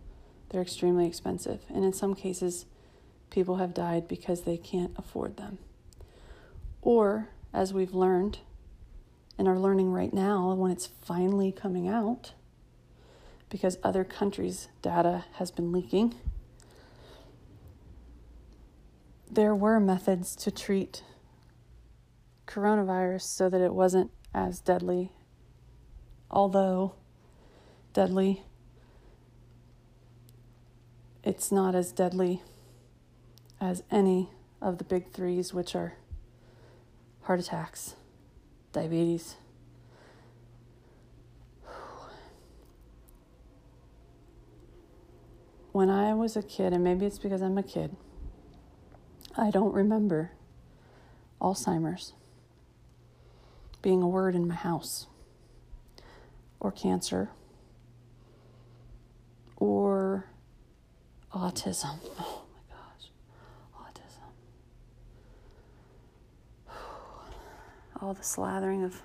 [0.49, 1.61] they're extremely expensive.
[1.69, 2.65] And in some cases
[3.29, 5.59] people have died because they can't afford them.
[6.81, 8.39] Or as we've learned
[9.37, 12.31] and are learning right now when it's finally coming out
[13.49, 16.15] because other countries' data has been leaking.
[19.29, 21.03] There were methods to treat
[22.45, 25.11] coronavirus so that it wasn't as deadly,
[26.29, 26.93] although
[27.93, 28.43] deadly,
[31.23, 32.41] it's not as deadly
[33.59, 34.29] as any
[34.61, 35.93] of the big threes, which are
[37.23, 37.95] heart attacks,
[38.71, 39.35] diabetes.
[45.78, 47.95] When I was a kid, and maybe it's because I'm a kid,
[49.38, 50.32] I don't remember
[51.39, 52.13] Alzheimer's
[53.84, 55.05] being a word in my house,
[56.59, 57.30] or cancer,
[59.55, 60.25] or
[61.32, 61.99] autism.
[62.19, 63.11] Oh my gosh,
[63.78, 64.32] autism.
[68.01, 68.99] All the slathering of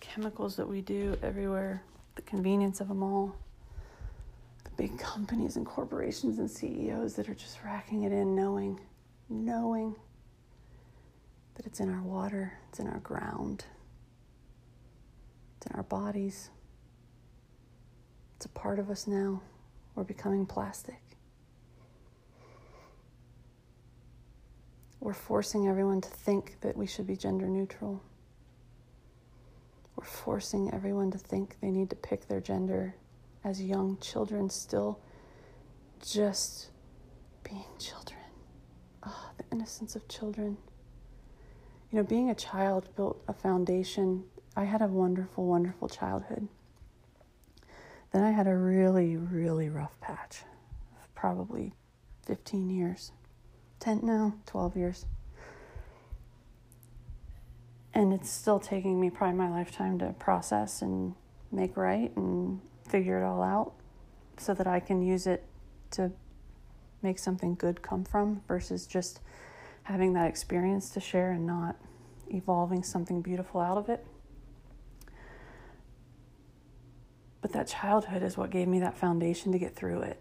[0.00, 1.82] chemicals that we do everywhere,
[2.14, 3.36] the convenience of them all,
[4.78, 8.80] big companies and corporations and CEOs that are just racking it in, knowing,
[9.28, 9.94] knowing
[11.56, 13.64] that it's in our water, it's in our ground,
[15.56, 16.50] it's in our bodies,
[18.36, 19.42] it's a part of us now.
[19.96, 21.00] We're becoming plastic.
[25.00, 28.00] We're forcing everyone to think that we should be gender neutral.
[29.96, 32.94] We're forcing everyone to think they need to pick their gender
[33.44, 35.00] as young children, still
[36.04, 36.68] just
[37.42, 38.20] being children.
[39.04, 40.56] Oh, the innocence of children.
[41.90, 44.24] You know, being a child built a foundation.
[44.56, 46.48] I had a wonderful, wonderful childhood.
[48.12, 50.42] Then I had a really, really rough patch
[51.00, 51.74] of probably
[52.26, 53.12] 15 years.
[53.80, 55.06] 10 now 12 years
[57.98, 61.14] and it's still taking me probably my lifetime to process and
[61.50, 63.72] make right and figure it all out
[64.36, 65.44] so that I can use it
[65.92, 66.12] to
[67.02, 69.20] make something good come from versus just
[69.84, 71.76] having that experience to share and not
[72.28, 74.04] evolving something beautiful out of it.
[77.40, 80.20] But that childhood is what gave me that foundation to get through it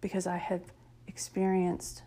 [0.00, 0.62] because I had
[1.06, 2.02] experienced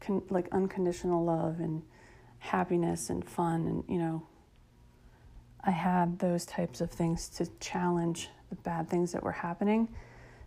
[0.00, 1.82] con- like unconditional love and
[2.38, 4.26] happiness and fun and you know
[5.64, 9.88] I had those types of things to challenge the bad things that were happening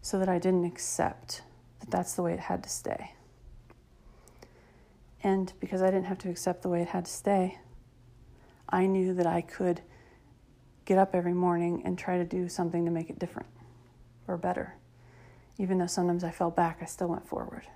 [0.02, 1.44] so that I didn't accept
[1.80, 3.14] that that's the way it had to stay.
[5.24, 7.60] And because I didn't have to accept the way it had to stay,
[8.70, 9.82] I knew that I could
[10.86, 13.50] get up every morning and try to do something to make it different
[14.28, 14.76] or better.
[15.60, 17.68] Even though sometimes I fell back, I still went forward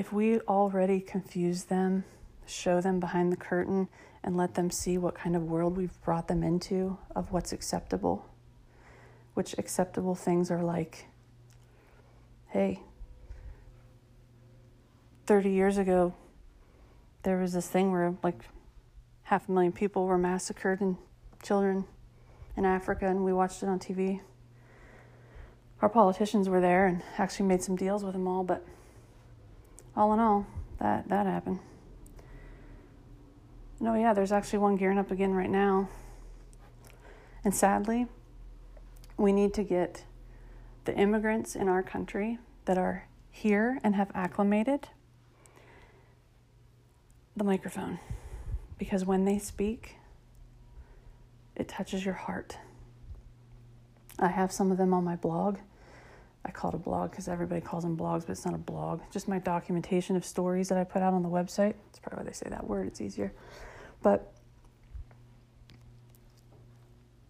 [0.00, 2.04] if we already confuse them,
[2.50, 3.88] show them behind the curtain,
[4.22, 8.26] and let them see what kind of world we've brought them into of what's acceptable,
[9.34, 11.06] which acceptable things are like,
[12.48, 12.80] hey,
[15.26, 16.12] 30 years ago,
[17.22, 18.42] there was this thing where like
[19.24, 20.96] half a million people were massacred and
[21.42, 21.84] children
[22.56, 24.20] in Africa, and we watched it on TV.
[25.80, 28.66] Our politicians were there and actually made some deals with them all, but
[29.96, 30.46] all in all,
[30.78, 31.60] that that happened.
[33.80, 35.88] No, yeah, there's actually one gearing up again right now.
[37.44, 38.06] And sadly,
[39.16, 40.04] we need to get
[40.84, 44.88] the immigrants in our country that are here and have acclimated
[47.36, 47.98] the microphone.
[48.78, 49.96] Because when they speak,
[51.56, 52.58] it touches your heart.
[54.18, 55.58] I have some of them on my blog
[56.44, 59.02] I call it a blog because everybody calls them blogs, but it's not a blog.
[59.10, 61.74] Just my documentation of stories that I put out on the website.
[61.86, 63.32] That's probably why they say that word, it's easier.
[64.02, 64.32] But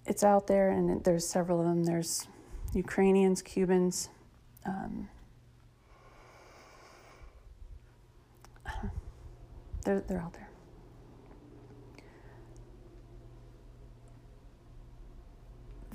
[0.06, 1.84] it's out there, and there's several of them.
[1.84, 2.28] There's
[2.74, 4.08] Ukrainians, Cubans,
[4.64, 5.08] um,
[9.84, 10.50] they're, they're out there.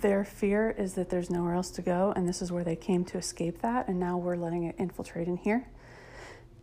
[0.06, 3.04] their fear is that there's nowhere else to go, and this is where they came
[3.04, 5.68] to escape that, and now we're letting it infiltrate in here.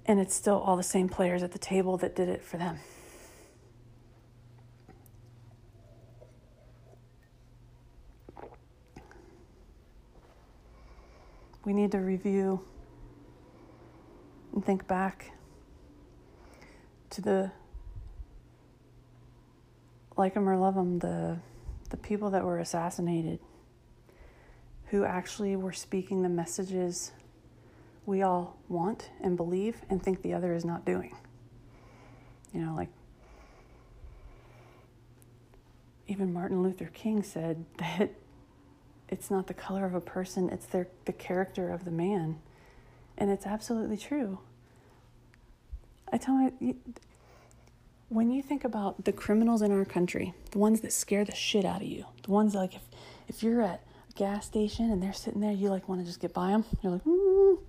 [0.07, 2.79] And it's still all the same players at the table that did it for them.
[11.65, 12.61] We need to review
[14.53, 15.33] and think back
[17.11, 17.53] to the
[20.17, 21.39] like them or love them, the
[21.91, 23.39] the people that were assassinated
[24.87, 27.13] who actually were speaking the messages
[28.05, 31.17] we all want and believe and think the other is not doing.
[32.53, 32.89] You know, like
[36.09, 38.11] even Martin Luther King said that
[39.13, 42.41] it's not the color of a person, it's their, the character of the man.
[43.19, 44.39] And it's absolutely true.
[46.11, 46.75] I tell my,
[48.09, 51.67] when you think about the criminals in our country, the ones that scare the shit
[51.67, 52.83] out of you, the ones like if,
[53.29, 56.21] if you're at a gas station and they're sitting there, you like want to just
[56.21, 57.61] get by them, you're like, Ooh.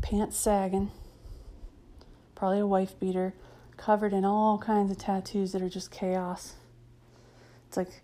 [0.00, 0.90] pants sagging,
[2.34, 3.34] probably a wife beater,
[3.76, 6.54] covered in all kinds of tattoos that are just chaos.
[7.72, 8.02] It's like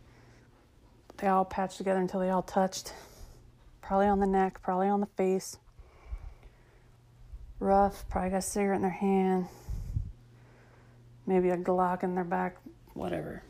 [1.19, 2.95] they all patched together until they all touched.
[3.83, 5.59] Probably on the neck, probably on the face.
[7.61, 9.49] Rough, probably got a cigarette in their hand.
[11.27, 12.57] Maybe a Glock in their back,
[12.95, 13.43] whatever.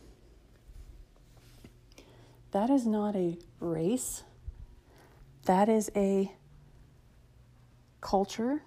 [2.50, 4.24] That is not a race.
[5.44, 6.32] That is a
[8.00, 8.64] culture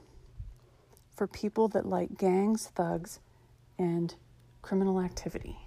[1.18, 3.20] for people that like gangs, thugs,
[3.78, 4.16] and
[4.62, 5.61] criminal activity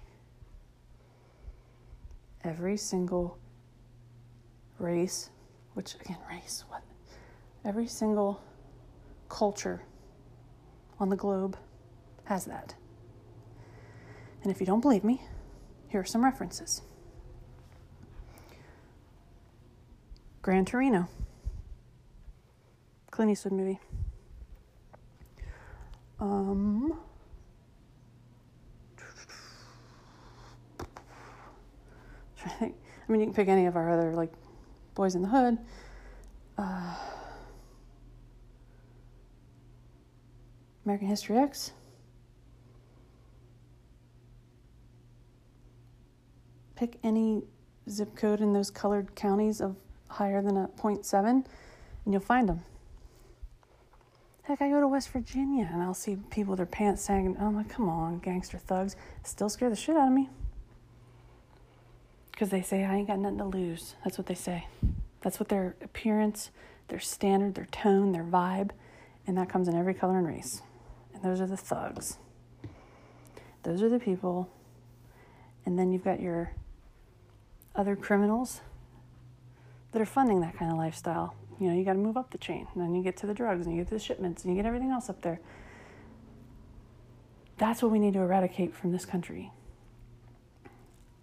[2.45, 3.37] every single
[4.77, 5.29] race,
[5.73, 6.83] which again, race, what?
[7.65, 8.41] Every single
[9.27, 9.81] culture
[10.99, 11.57] on the globe
[12.25, 12.75] has that.
[14.43, 15.21] And if you don't believe me,
[15.87, 16.81] here are some references
[20.41, 21.07] Gran Torino,
[23.09, 23.79] Clint Eastwood movie.
[26.19, 26.99] Um,
[32.61, 32.71] I
[33.07, 34.31] mean, you can pick any of our other like
[34.93, 35.57] Boys in the Hood.
[36.57, 36.95] Uh,
[40.85, 41.71] American History X.
[46.75, 47.43] Pick any
[47.89, 49.75] zip code in those colored counties of
[50.07, 51.45] higher than a 0.7 and
[52.07, 52.61] you'll find them.
[54.43, 57.35] Heck, I go to West Virginia and I'll see people with their pants sagging.
[57.39, 58.95] I'm like, come on, gangster thugs.
[59.23, 60.29] Still scare the shit out of me.
[62.35, 63.95] Because they say, I ain't got nothing to lose.
[64.03, 64.67] That's what they say.
[65.21, 66.49] That's what their appearance,
[66.89, 68.71] their standard, their tone, their vibe,
[69.25, 70.61] and that comes in every color and race.
[71.13, 72.17] And those are the thugs.
[73.63, 74.49] Those are the people.
[75.65, 76.51] And then you've got your
[77.73, 78.59] other criminals
[79.93, 81.35] that are funding that kind of lifestyle.
[81.57, 82.67] You know, you got to move up the chain.
[82.73, 84.61] And then you get to the drugs and you get to the shipments and you
[84.61, 85.39] get everything else up there.
[87.57, 89.53] That's what we need to eradicate from this country.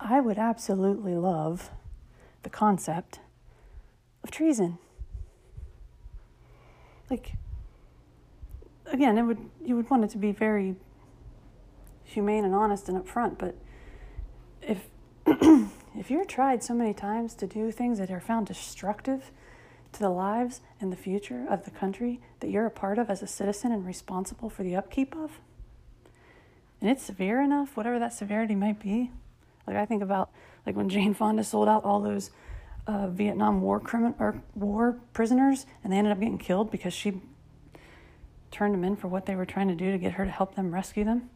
[0.05, 1.71] I would absolutely love
[2.43, 3.21] the concept
[4.25, 4.79] of treason.
[7.09, 7.35] Like,
[8.87, 10.75] again, it would you would want it to be very
[12.05, 13.55] humane and honest and upfront, but
[14.61, 14.89] if
[15.97, 19.31] if you're tried so many times to do things that are found destructive
[19.93, 23.23] to the lives and the future of the country that you're a part of as
[23.23, 25.39] a citizen and responsible for the upkeep of,
[26.81, 29.13] and it's severe enough, whatever that severity might be,
[29.67, 30.31] like I think about
[30.67, 32.31] like when Jane Fonda sold out all those
[32.87, 37.21] uh, Vietnam War crimin- or war prisoners, and they ended up getting killed because she
[38.51, 40.55] turned them in for what they were trying to do to get her to help
[40.55, 41.31] them rescue them.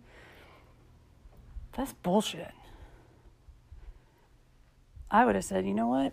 [1.77, 2.53] That's bullshit.
[5.11, 6.12] I would have said, you know what?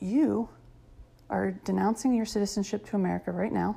[0.00, 0.48] You
[1.28, 3.76] are denouncing your citizenship to America right now.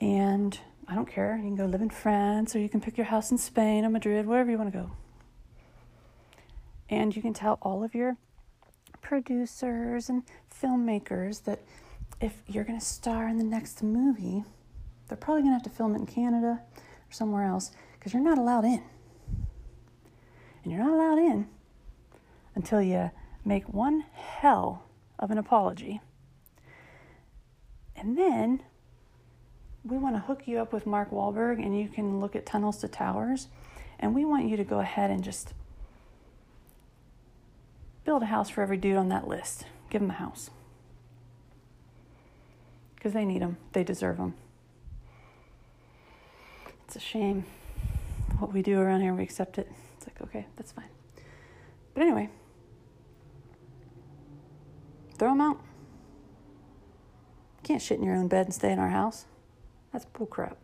[0.00, 0.58] And
[0.88, 1.36] I don't care.
[1.36, 3.90] You can go live in France or you can pick your house in Spain or
[3.90, 4.90] Madrid, wherever you want to go.
[6.88, 8.16] And you can tell all of your
[9.02, 11.60] producers and filmmakers that
[12.20, 14.44] if you're going to star in the next movie,
[15.08, 18.22] they're probably going to have to film it in Canada or somewhere else because you're
[18.22, 18.82] not allowed in.
[20.64, 21.48] And you're not allowed in
[22.54, 23.10] until you
[23.44, 24.84] make one hell
[25.18, 26.00] of an apology.
[27.94, 28.62] And then
[29.88, 32.78] we want to hook you up with Mark Wahlberg and you can look at Tunnels
[32.78, 33.48] to Towers.
[33.98, 35.54] And we want you to go ahead and just
[38.04, 39.64] build a house for every dude on that list.
[39.90, 40.50] Give them a house.
[42.94, 44.34] Because they need them, they deserve them.
[46.86, 47.44] It's a shame
[48.38, 49.68] what we do around here, we accept it.
[49.96, 50.88] It's like, okay, that's fine.
[51.94, 52.30] But anyway,
[55.18, 55.60] throw them out.
[57.64, 59.26] Can't shit in your own bed and stay in our house.
[59.92, 60.56] That's bullcrap.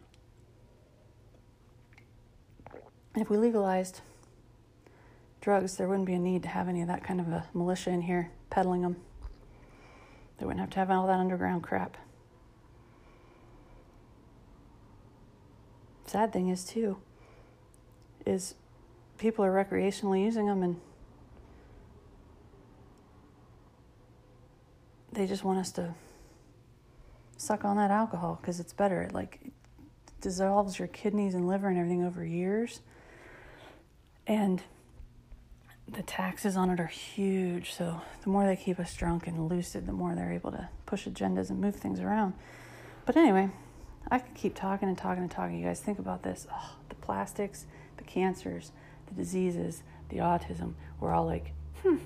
[3.17, 4.01] If we legalized
[5.41, 7.91] drugs, there wouldn't be a need to have any of that kind of a militia
[7.91, 8.97] in here peddling them.
[10.39, 11.97] They wouldn't have to have all that underground crap.
[16.07, 16.99] Sad thing is, too,
[18.27, 18.55] is
[19.19, 20.81] people are recreationally using them and
[25.13, 25.95] they just want us to
[27.45, 29.03] suck on that alcohol because it's better.
[29.03, 29.41] It like
[30.21, 32.81] dissolves your kidneys and liver and everything over years.
[34.27, 34.63] And
[35.87, 37.75] the taxes on it are huge.
[37.75, 41.07] So the more they keep us drunk and lucid, the more they're able to push
[41.07, 42.33] agendas and move things around.
[43.05, 43.51] But anyway,
[44.11, 45.59] I could keep talking and talking and talking.
[45.59, 46.47] You guys think about this.
[46.51, 47.67] Oh, the plastics,
[47.99, 48.73] the cancers,
[49.07, 50.73] the diseases, the autism.
[51.01, 51.53] We're all like,
[51.83, 51.97] hmm,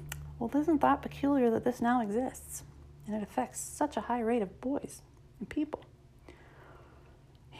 [0.40, 2.65] well, isn't that peculiar that this now exists?
[3.06, 5.02] And it affects such a high rate of boys
[5.39, 5.85] and people.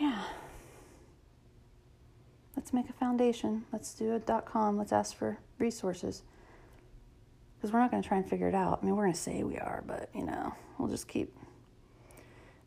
[0.00, 0.22] Yeah.
[2.56, 3.64] Let's make a foundation.
[3.72, 4.76] Let's do a dot com.
[4.76, 6.22] Let's ask for resources.
[7.56, 8.80] Because we're not going to try and figure it out.
[8.82, 11.36] I mean, we're going to say we are, but you know, we'll just keep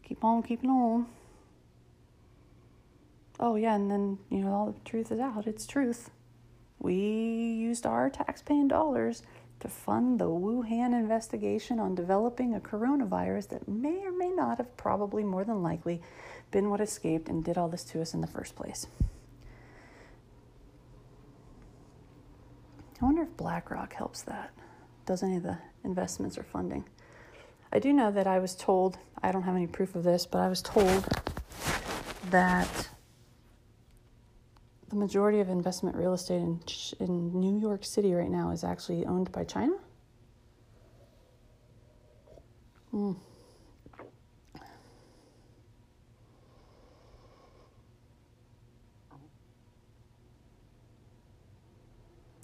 [0.04, 1.08] keep on keeping on.
[3.40, 5.48] Oh yeah, and then you know all the truth is out.
[5.48, 6.10] It's truth.
[6.80, 9.24] We used our tax-paying dollars
[9.62, 14.76] to fund the Wuhan investigation on developing a coronavirus that may or may not have
[14.78, 16.02] probably more than likely
[16.52, 18.88] been what escaped and did all this to us in the first place.
[23.02, 24.52] I wonder if BlackRock helps that,
[25.06, 26.84] does any of the investments or funding.
[27.74, 30.40] I do know that I was told, I don't have any proof of this, but
[30.40, 31.08] I was told
[32.30, 32.90] that
[34.92, 36.60] the majority of investment real estate in,
[37.00, 39.78] in New York City right now is actually owned by China.
[42.94, 43.16] Mm.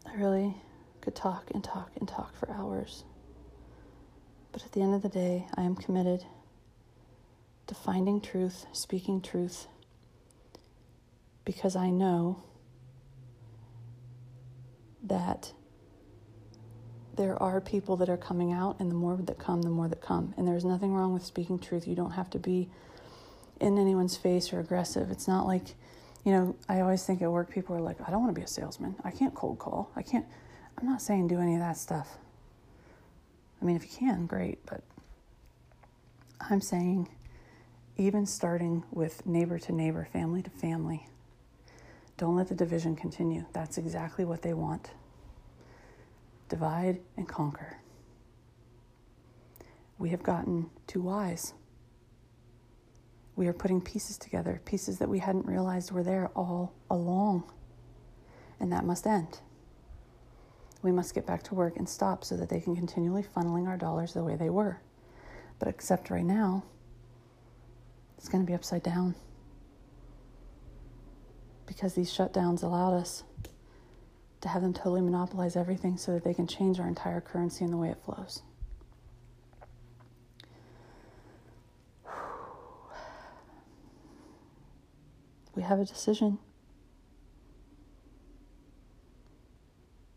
[0.05, 0.55] I really
[1.01, 3.03] could talk and talk and talk for hours.
[4.53, 6.23] But at the end of the day, I am committed
[7.67, 9.67] to finding truth, speaking truth,
[11.47, 12.43] because I know
[15.01, 15.53] that
[17.15, 20.01] there are people that are coming out, and the more that come, the more that
[20.01, 20.33] come.
[20.35, 21.87] And there's nothing wrong with speaking truth.
[21.87, 22.69] You don't have to be
[23.61, 25.09] in anyone's face or aggressive.
[25.09, 25.67] It's not like,
[26.25, 28.43] you know, I always think at work people are like, I don't want to be
[28.43, 28.97] a salesman.
[29.05, 29.89] I can't cold call.
[29.95, 30.25] I can't,
[30.77, 32.17] I'm not saying do any of that stuff.
[33.61, 34.83] I mean, if you can, great, but
[36.41, 37.07] I'm saying
[37.95, 41.07] even starting with neighbor to neighbor, family to family,
[42.17, 43.45] don't let the division continue.
[43.53, 44.91] That's exactly what they want.
[46.49, 47.77] Divide and conquer.
[49.99, 51.53] We have gotten too wise.
[53.35, 57.43] We are putting pieces together, pieces that we hadn't realized were there all along.
[58.59, 59.39] And that must end.
[60.81, 63.77] We must get back to work and stop so that they can continually funneling our
[63.77, 64.81] dollars the way they were.
[65.59, 66.63] But except right now,
[68.17, 69.15] it's going to be upside down
[71.67, 73.23] because these shutdowns allowed us
[74.41, 77.73] to have them totally monopolize everything so that they can change our entire currency and
[77.73, 78.41] the way it flows.
[85.55, 86.37] We have a decision.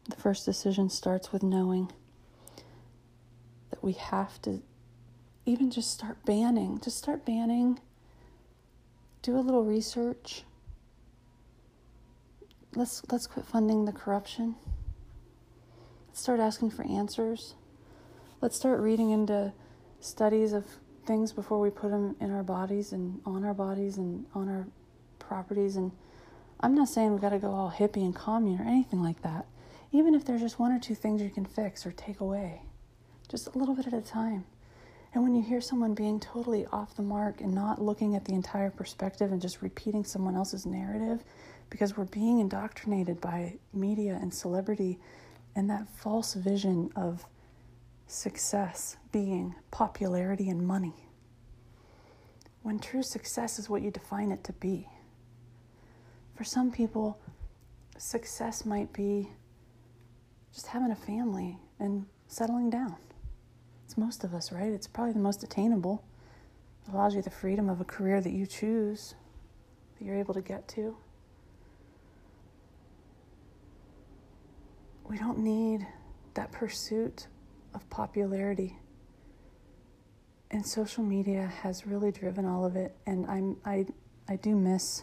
[0.09, 1.90] The first decision starts with knowing
[3.70, 4.60] that we have to
[5.47, 7.81] even just start banning, just start banning,
[9.22, 10.44] do a little research
[12.75, 14.57] let's let's quit funding the corruption.
[16.09, 17.55] Let's start asking for answers.
[18.41, 19.53] Let's start reading into
[20.01, 20.65] studies of
[21.07, 24.67] things before we put them in our bodies and on our bodies and on our
[25.19, 25.93] properties and
[26.63, 29.47] I'm not saying we got to go all hippie and commune or anything like that.
[29.93, 32.61] Even if there's just one or two things you can fix or take away,
[33.29, 34.45] just a little bit at a time.
[35.15, 38.35] And when you hear someone being totally off the mark and not looking at the
[38.35, 41.25] entire perspective and just repeating someone else's narrative,
[41.71, 44.99] because we're being indoctrinated by media and celebrity
[45.55, 47.25] and that false vision of
[48.07, 50.95] success being popularity and money.
[52.63, 54.89] When true success is what you define it to be.
[56.37, 57.19] For some people,
[57.97, 59.31] success might be
[60.53, 62.97] just having a family and settling down.
[63.85, 64.73] It's most of us, right?
[64.73, 66.03] It's probably the most attainable.
[66.87, 69.15] It allows you the freedom of a career that you choose,
[69.99, 70.97] that you're able to get to.
[75.11, 75.85] We don't need
[76.35, 77.27] that pursuit
[77.74, 78.78] of popularity.
[80.53, 82.95] And social media has really driven all of it.
[83.09, 83.87] And I'm, I,
[84.28, 85.03] I do miss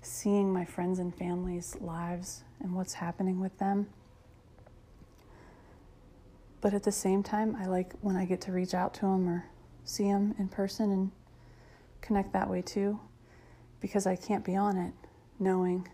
[0.00, 3.88] seeing my friends and family's lives and what's happening with them.
[6.62, 9.28] But at the same time, I like when I get to reach out to them
[9.28, 9.44] or
[9.84, 11.10] see them in person and
[12.00, 12.98] connect that way too,
[13.82, 14.94] because I can't be on it
[15.38, 15.86] knowing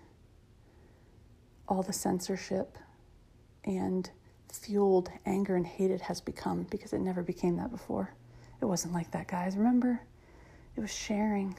[1.66, 2.78] all the censorship
[3.64, 4.10] and
[4.52, 8.14] fueled anger and hate it has become because it never became that before.
[8.60, 9.56] It wasn't like that, guys.
[9.56, 10.00] Remember?
[10.76, 11.56] It was sharing.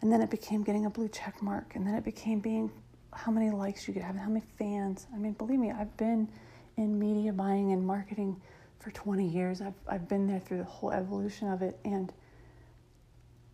[0.00, 1.76] And then it became getting a blue check mark.
[1.76, 2.70] And then it became being
[3.12, 5.06] how many likes you could have, how many fans.
[5.14, 6.28] I mean, believe me, I've been
[6.76, 8.40] in media buying and marketing
[8.80, 9.60] for 20 years.
[9.60, 11.78] I've, I've been there through the whole evolution of it.
[11.84, 12.12] And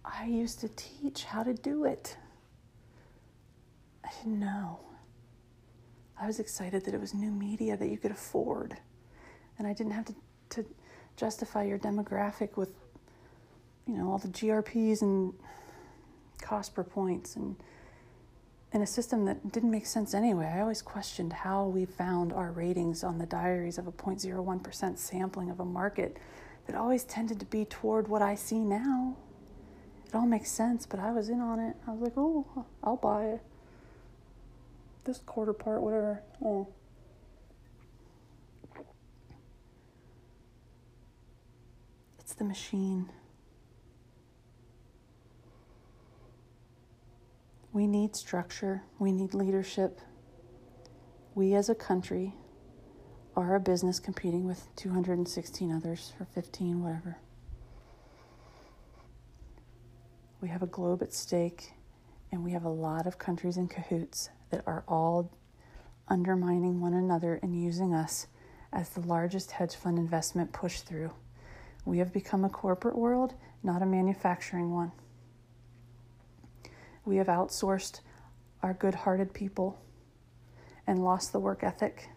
[0.05, 2.17] I used to teach how to do it.
[4.05, 4.81] I didn't know.
[6.21, 8.77] I was excited that it was new media that you could afford.
[9.59, 10.15] And I didn't have to,
[10.51, 10.67] to
[11.17, 12.71] justify your demographic with,
[13.87, 15.33] you know, all the GRPs and
[16.43, 17.57] cost per points and
[18.73, 20.47] in a system that didn't make sense anyway.
[20.47, 25.51] I always questioned how we found our ratings on the diaries of a 0.01% sampling
[25.51, 26.19] of a market
[26.67, 29.17] that always tended to be toward what I see now.
[30.07, 31.77] It all makes sense, but I was in on it.
[31.87, 33.43] I was like, oh, I'll buy it.
[35.05, 36.23] This quarter part, whatever.
[36.45, 36.69] Oh.
[42.19, 43.11] It's the machine.
[47.73, 50.01] We need structure, we need leadership.
[51.35, 52.35] We as a country
[53.37, 57.19] are a business competing with 216 others or 15, whatever.
[60.41, 61.73] We have a globe at stake,
[62.33, 65.31] and we have a lot of countries in cahoots that are all
[66.09, 68.27] undermining one another and using us
[68.73, 71.13] as the largest hedge fund investment push through.
[71.85, 74.93] We have become a corporate world, not a manufacturing one.
[77.05, 78.01] We have outsourced
[78.63, 79.79] our good hearted people
[80.87, 82.09] and lost the work ethic.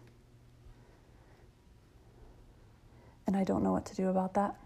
[3.26, 4.56] And I don't know what to do about that.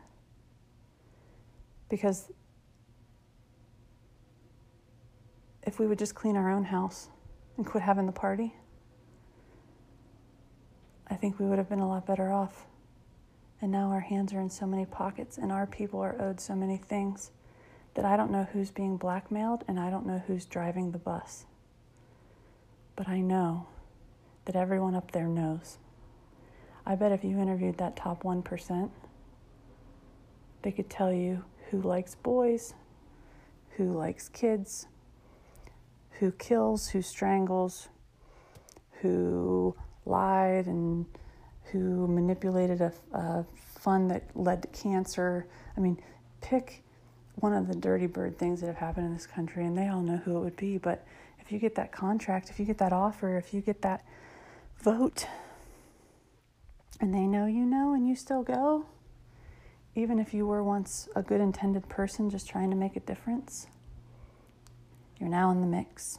[1.88, 2.30] Because
[5.62, 7.08] if we would just clean our own house
[7.58, 8.54] and quit having the party,
[11.10, 12.66] I think we would have been a lot better off.
[13.60, 16.54] And now our hands are in so many pockets, and our people are owed so
[16.54, 17.32] many things
[17.94, 21.46] that I don't know who's being blackmailed and I don't know who's driving the bus.
[22.94, 23.66] But I know
[24.44, 25.78] that everyone up there knows.
[26.86, 28.90] I bet if you interviewed that top 1%,
[30.62, 32.74] they could tell you who likes boys,
[33.76, 34.86] who likes kids,
[36.18, 37.88] who kills, who strangles,
[39.00, 39.74] who
[40.04, 41.06] lied and
[41.70, 43.44] who manipulated a, a
[43.78, 45.46] fund that led to cancer.
[45.76, 46.00] I mean,
[46.40, 46.82] pick
[47.36, 50.02] one of the dirty bird things that have happened in this country, and they all
[50.02, 50.78] know who it would be.
[50.78, 51.06] But
[51.38, 54.04] if you get that contract, if you get that offer, if you get that
[54.82, 55.26] vote,
[57.00, 58.86] and they know you know, and you still go,
[59.94, 63.66] even if you were once a good intended person just trying to make a difference,
[65.20, 66.18] you're now in the mix.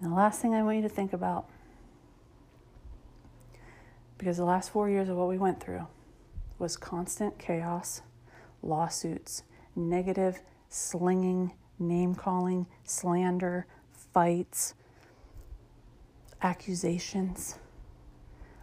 [0.00, 1.46] And the last thing I want you to think about,
[4.16, 5.86] because the last four years of what we went through
[6.58, 8.02] was constant chaos
[8.62, 9.44] lawsuits,
[9.76, 13.66] negative, slinging, name calling, slander,
[14.12, 14.74] fights,
[16.42, 17.56] accusations,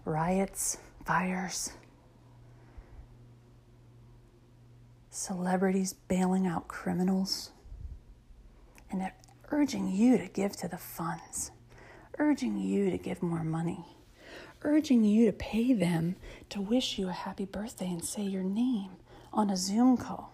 [0.03, 1.71] riots, fires,
[5.09, 7.51] celebrities bailing out criminals,
[8.89, 9.15] and they're
[9.51, 11.51] urging you to give to the funds,
[12.17, 13.85] urging you to give more money,
[14.63, 16.15] urging you to pay them
[16.49, 18.91] to wish you a happy birthday and say your name
[19.33, 20.31] on a Zoom call,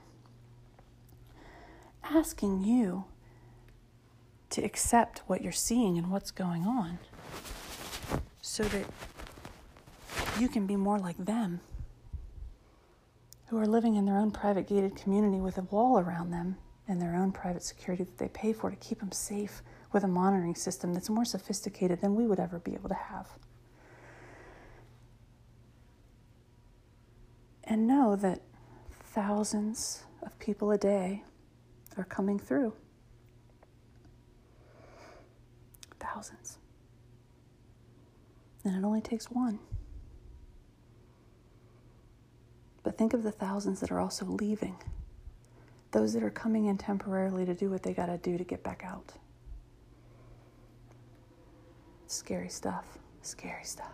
[2.04, 3.06] asking you
[4.50, 7.00] to accept what you're seeing and what's going on
[8.42, 8.86] so that
[10.40, 11.62] you can be more like them
[13.48, 16.58] who are living in their own private gated community with a wall around them
[16.92, 19.64] and their own private security that they pay for to keep them safe
[19.94, 23.30] with a monitoring system that's more sophisticated than we would ever be able to have.
[27.64, 28.42] And know that
[28.90, 31.24] thousands of people a day
[31.96, 32.74] are coming through.
[35.98, 36.58] Thousands.
[38.66, 39.60] And it only takes one.
[42.84, 44.76] But think of the thousands that are also leaving,
[45.92, 48.64] those that are coming in temporarily to do what they got to do to get
[48.64, 49.14] back out.
[52.08, 53.94] Scary stuff, scary stuff.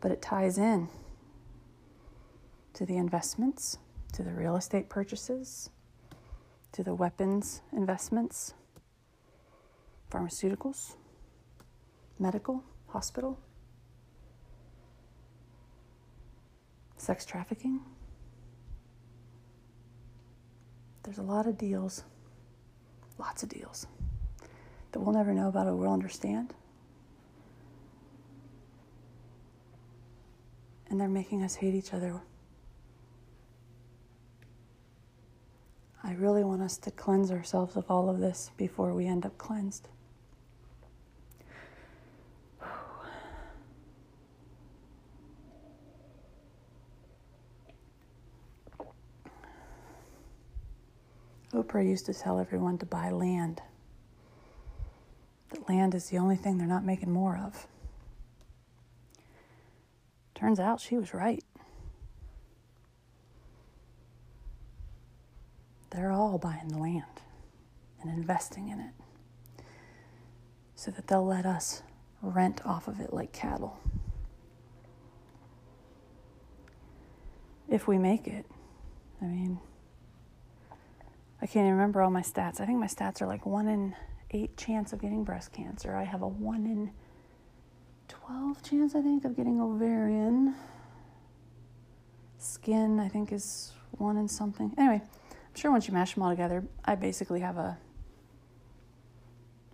[0.00, 0.88] But it ties in
[2.74, 3.78] to the investments
[4.14, 5.70] to the real estate purchases,
[6.70, 8.54] to the weapons investments,
[10.08, 10.94] pharmaceuticals,
[12.20, 13.40] medical, hospital,
[16.96, 17.80] sex trafficking.
[21.04, 22.02] There's a lot of deals,
[23.18, 23.86] lots of deals
[24.92, 26.54] that we'll never know about or we'll understand.
[30.90, 32.20] And they're making us hate each other
[36.06, 39.38] I really want us to cleanse ourselves of all of this before we end up
[39.38, 39.88] cleansed.
[51.54, 53.62] Oprah used to tell everyone to buy land.
[55.50, 57.68] That land is the only thing they're not making more of.
[60.34, 61.44] Turns out she was right.
[65.90, 67.04] They're all buying the land
[68.02, 68.92] and investing in it
[70.74, 71.82] so that they'll let us
[72.20, 73.78] rent off of it like cattle.
[77.68, 78.44] If we make it,
[79.22, 79.60] I mean,
[81.44, 82.58] I can't even remember all my stats.
[82.58, 83.94] I think my stats are like one in
[84.30, 85.94] eight chance of getting breast cancer.
[85.94, 86.90] I have a one in
[88.08, 90.54] 12 chance, I think, of getting ovarian.
[92.38, 94.72] Skin, I think, is one in something.
[94.78, 97.76] Anyway, I'm sure once you mash them all together, I basically have a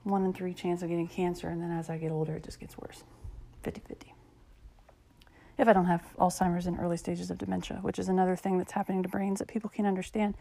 [0.03, 2.59] one in three chance of getting cancer, and then as I get older, it just
[2.59, 3.05] gets worse
[3.63, 4.13] 50 50.
[5.57, 8.73] If I don't have Alzheimer's in early stages of dementia, which is another thing that's
[8.73, 10.35] happening to brains that people can't understand.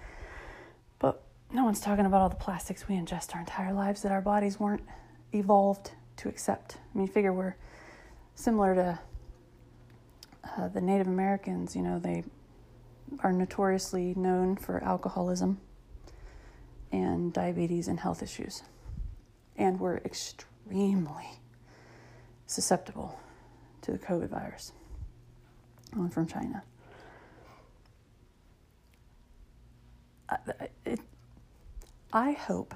[1.51, 4.59] No one's talking about all the plastics we ingest our entire lives that our bodies
[4.59, 4.83] weren't
[5.33, 6.77] evolved to accept.
[6.93, 7.55] I mean, figure we're
[8.35, 8.99] similar to
[10.43, 12.23] uh, the Native Americans, you know, they
[13.23, 15.59] are notoriously known for alcoholism
[16.91, 18.63] and diabetes and health issues.
[19.57, 21.39] And we're extremely
[22.45, 23.19] susceptible
[23.81, 24.71] to the COVID virus
[25.93, 26.63] one from China.
[30.85, 30.99] it,
[32.11, 32.73] I hope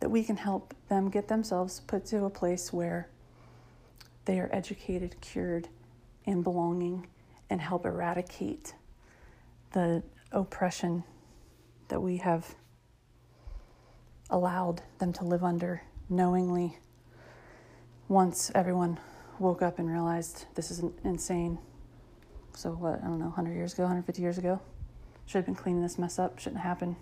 [0.00, 3.08] that we can help them get themselves put to a place where
[4.24, 5.68] they are educated, cured,
[6.26, 7.06] and belonging,
[7.50, 8.74] and help eradicate
[9.72, 10.02] the
[10.32, 11.04] oppression
[11.88, 12.54] that we have
[14.30, 16.78] allowed them to live under knowingly
[18.08, 18.98] once everyone
[19.38, 21.58] woke up and realized this is insane.
[22.54, 24.60] So, what, I don't know, 100 years ago, 150 years ago?
[25.26, 26.38] Should have been cleaning this mess up.
[26.38, 26.96] Shouldn't happen.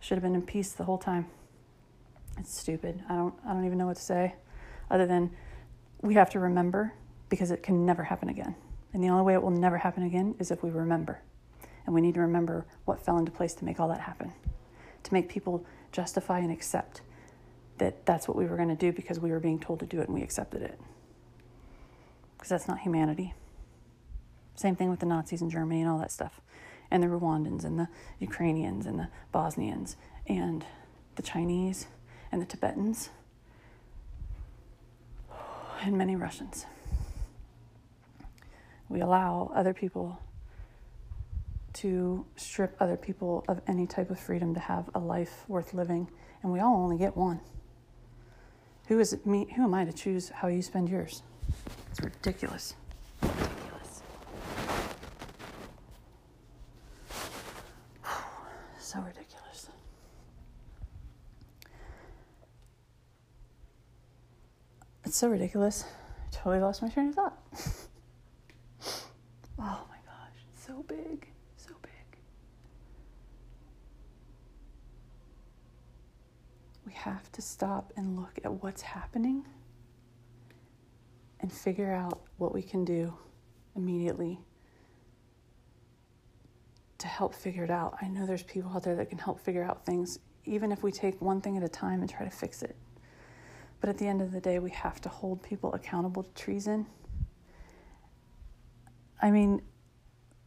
[0.00, 1.26] Should have been in peace the whole time.
[2.38, 3.02] It's stupid.
[3.08, 4.34] I don't I don't even know what to say
[4.90, 5.30] other than
[6.02, 6.94] we have to remember
[7.28, 8.54] because it can never happen again.
[8.92, 11.20] And the only way it will never happen again is if we remember.
[11.86, 14.32] And we need to remember what fell into place to make all that happen.
[15.04, 17.02] To make people justify and accept
[17.78, 20.00] that that's what we were going to do because we were being told to do
[20.00, 20.78] it and we accepted it.
[22.36, 23.34] Because that's not humanity.
[24.56, 26.40] Same thing with the Nazis in Germany and all that stuff
[26.90, 27.88] and the Rwandans and the
[28.18, 29.96] Ukrainians and the Bosnians
[30.26, 30.64] and
[31.16, 31.86] the Chinese
[32.32, 33.10] and the Tibetans
[35.82, 36.66] and many Russians.
[38.88, 40.20] We allow other people
[41.74, 46.10] to strip other people of any type of freedom to have a life worth living,
[46.42, 47.40] and we all only get one.
[48.88, 49.46] Who is me?
[49.54, 51.22] Who am I to choose how you spend yours?
[51.90, 52.74] It's ridiculous.
[58.90, 59.68] So ridiculous.
[65.04, 65.84] It's so ridiculous.
[65.84, 67.38] I totally lost my train of thought.
[69.60, 72.18] oh my gosh, so big, so big.
[76.84, 79.44] We have to stop and look at what's happening
[81.38, 83.14] and figure out what we can do
[83.76, 84.40] immediately
[87.00, 87.96] to help figure it out.
[88.00, 90.92] I know there's people out there that can help figure out things, even if we
[90.92, 92.76] take one thing at a time and try to fix it.
[93.80, 96.86] But at the end of the day, we have to hold people accountable to treason.
[99.20, 99.62] I mean,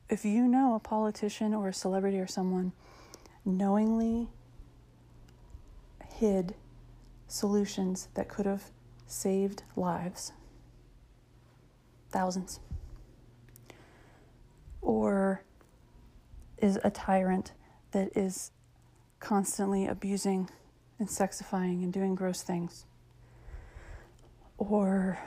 [0.09, 2.71] if you know a politician or a celebrity or someone
[3.45, 4.29] knowingly
[6.17, 6.55] hid
[7.27, 8.63] solutions that could have
[9.07, 10.31] saved lives,
[12.11, 12.59] thousands,
[14.81, 15.43] or
[16.63, 17.51] is a tyrant
[17.91, 18.51] that is
[19.19, 20.49] constantly abusing
[20.97, 22.85] and sexifying and doing gross things.
[24.57, 25.19] Or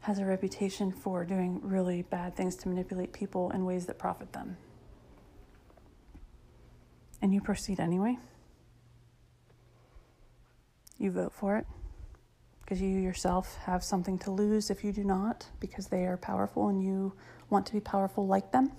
[0.00, 4.34] has a reputation for doing really bad things to manipulate people in ways that profit
[4.34, 4.58] them.
[7.22, 8.18] And you proceed anyway.
[10.98, 11.66] You vote for it
[12.60, 16.68] because you yourself have something to lose if you do not, because they are powerful
[16.68, 17.14] and you
[17.50, 18.72] want to be powerful like them.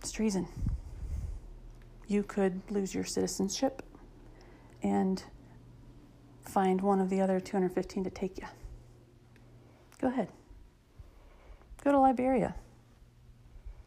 [0.00, 0.48] It's treason.
[2.06, 3.82] You could lose your citizenship
[4.82, 5.22] and
[6.44, 8.46] find one of the other 215 to take you.
[10.00, 10.28] Go ahead.
[11.82, 12.54] Go to Liberia.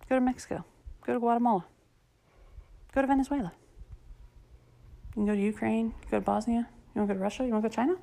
[0.09, 0.65] Go to Mexico.
[1.05, 1.65] Go to Guatemala.
[2.93, 3.53] Go to Venezuela.
[5.09, 6.67] You can go to Ukraine, go to Bosnia.
[6.95, 7.45] You want to go to Russia?
[7.45, 7.95] You want to go to China?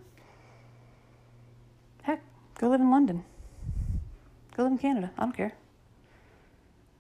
[2.03, 2.23] Heck,
[2.59, 3.25] go live in London.
[4.57, 5.11] Go live in Canada.
[5.19, 5.53] I don't care.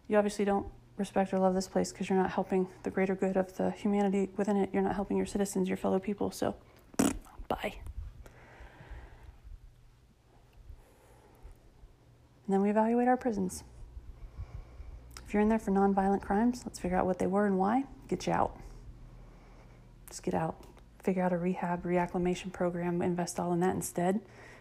[0.08, 0.66] You obviously don't
[0.98, 4.28] respect or love this place because you're not helping the greater good of the humanity
[4.36, 4.70] within it.
[4.72, 6.30] You're not helping your citizens, your fellow people.
[6.30, 6.54] So,
[7.48, 7.74] bye.
[12.44, 13.64] And then we evaluate our prisons.
[15.26, 17.84] If you're in there for nonviolent crimes, let's figure out what they were and why.
[18.06, 18.56] Get you out.
[20.08, 20.56] Just get out.
[21.02, 24.20] Figure out a rehab, reacclimation program, invest all in that instead.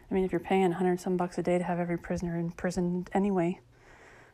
[0.09, 2.51] I mean, if you're paying 100 some bucks a day to have every prisoner in
[2.51, 3.59] prison anyway,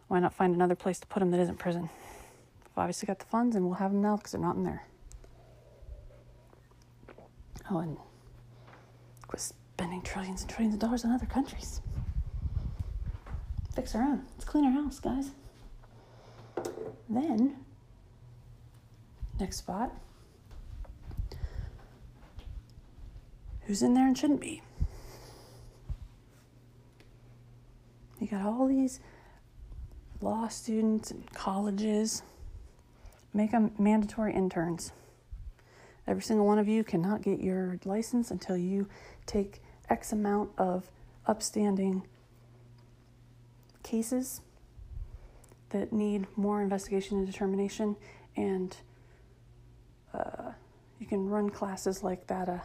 [0.08, 1.84] why not find another place to put them that isn't prison?
[1.84, 4.84] We've obviously got the funds and we'll have them now because they're not in there.
[7.70, 7.98] Oh, and
[9.28, 11.82] quit spending trillions and trillions of dollars on other countries.
[13.74, 14.24] Fix our own.
[14.34, 15.32] Let's clean our house, guys.
[17.10, 17.56] Then,
[19.40, 19.92] next spot.
[23.62, 24.62] Who's in there and shouldn't be?
[28.22, 29.00] You got all these
[30.22, 32.22] law students and colleges.
[33.34, 34.92] Make them mandatory interns.
[36.06, 38.88] Every single one of you cannot get your license until you
[39.26, 40.92] take X amount of
[41.26, 42.04] upstanding
[43.82, 44.42] cases
[45.70, 47.96] that need more investigation and determination,
[48.36, 48.78] and
[50.14, 50.52] uh,
[51.00, 52.48] you can run classes like that.
[52.50, 52.60] Uh,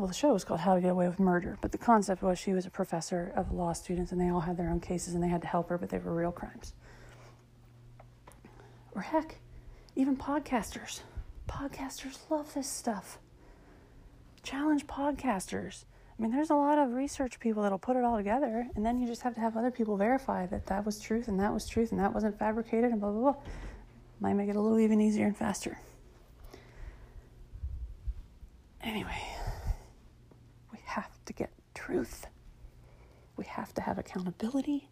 [0.00, 2.38] well, the show was called How to Get Away with Murder, but the concept was
[2.38, 5.22] she was a professor of law students and they all had their own cases and
[5.22, 6.72] they had to help her, but they were real crimes.
[8.94, 9.36] Or heck,
[9.94, 11.00] even podcasters.
[11.46, 13.18] Podcasters love this stuff.
[14.42, 15.84] Challenge podcasters.
[16.18, 19.00] I mean, there's a lot of research people that'll put it all together, and then
[19.00, 21.68] you just have to have other people verify that that was truth and that was
[21.68, 23.42] truth and that wasn't fabricated and blah, blah, blah.
[24.18, 25.78] Might make it a little even easier and faster.
[28.82, 29.36] Anyway
[31.30, 32.26] to get truth.
[33.36, 34.88] We have to have accountability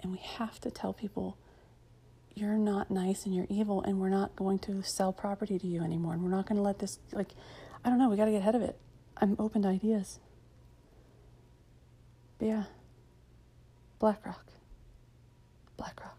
[0.00, 1.36] and we have to tell people
[2.34, 5.82] you're not nice and you're evil and we're not going to sell property to you
[5.82, 7.32] anymore and we're not going to let this like
[7.84, 8.76] I don't know, we got to get ahead of it.
[9.18, 10.18] I'm open to ideas.
[12.38, 12.64] But yeah.
[13.98, 14.46] BlackRock.
[15.76, 16.15] BlackRock.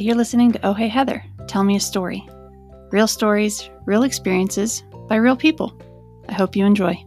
[0.00, 1.24] You're listening to Oh Hey Heather.
[1.48, 2.24] Tell me a story.
[2.90, 5.76] Real stories, real experiences by real people.
[6.28, 7.02] I hope you enjoy.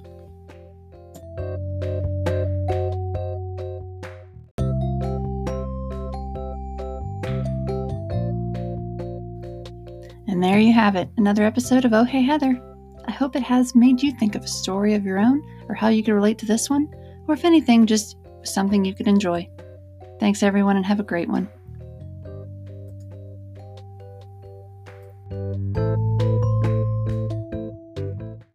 [10.27, 12.61] And there you have it, another episode of Oh Hey Heather.
[13.05, 15.87] I hope it has made you think of a story of your own or how
[15.87, 16.89] you could relate to this one,
[17.27, 19.49] or if anything, just something you could enjoy.
[20.19, 21.49] Thanks, everyone, and have a great one.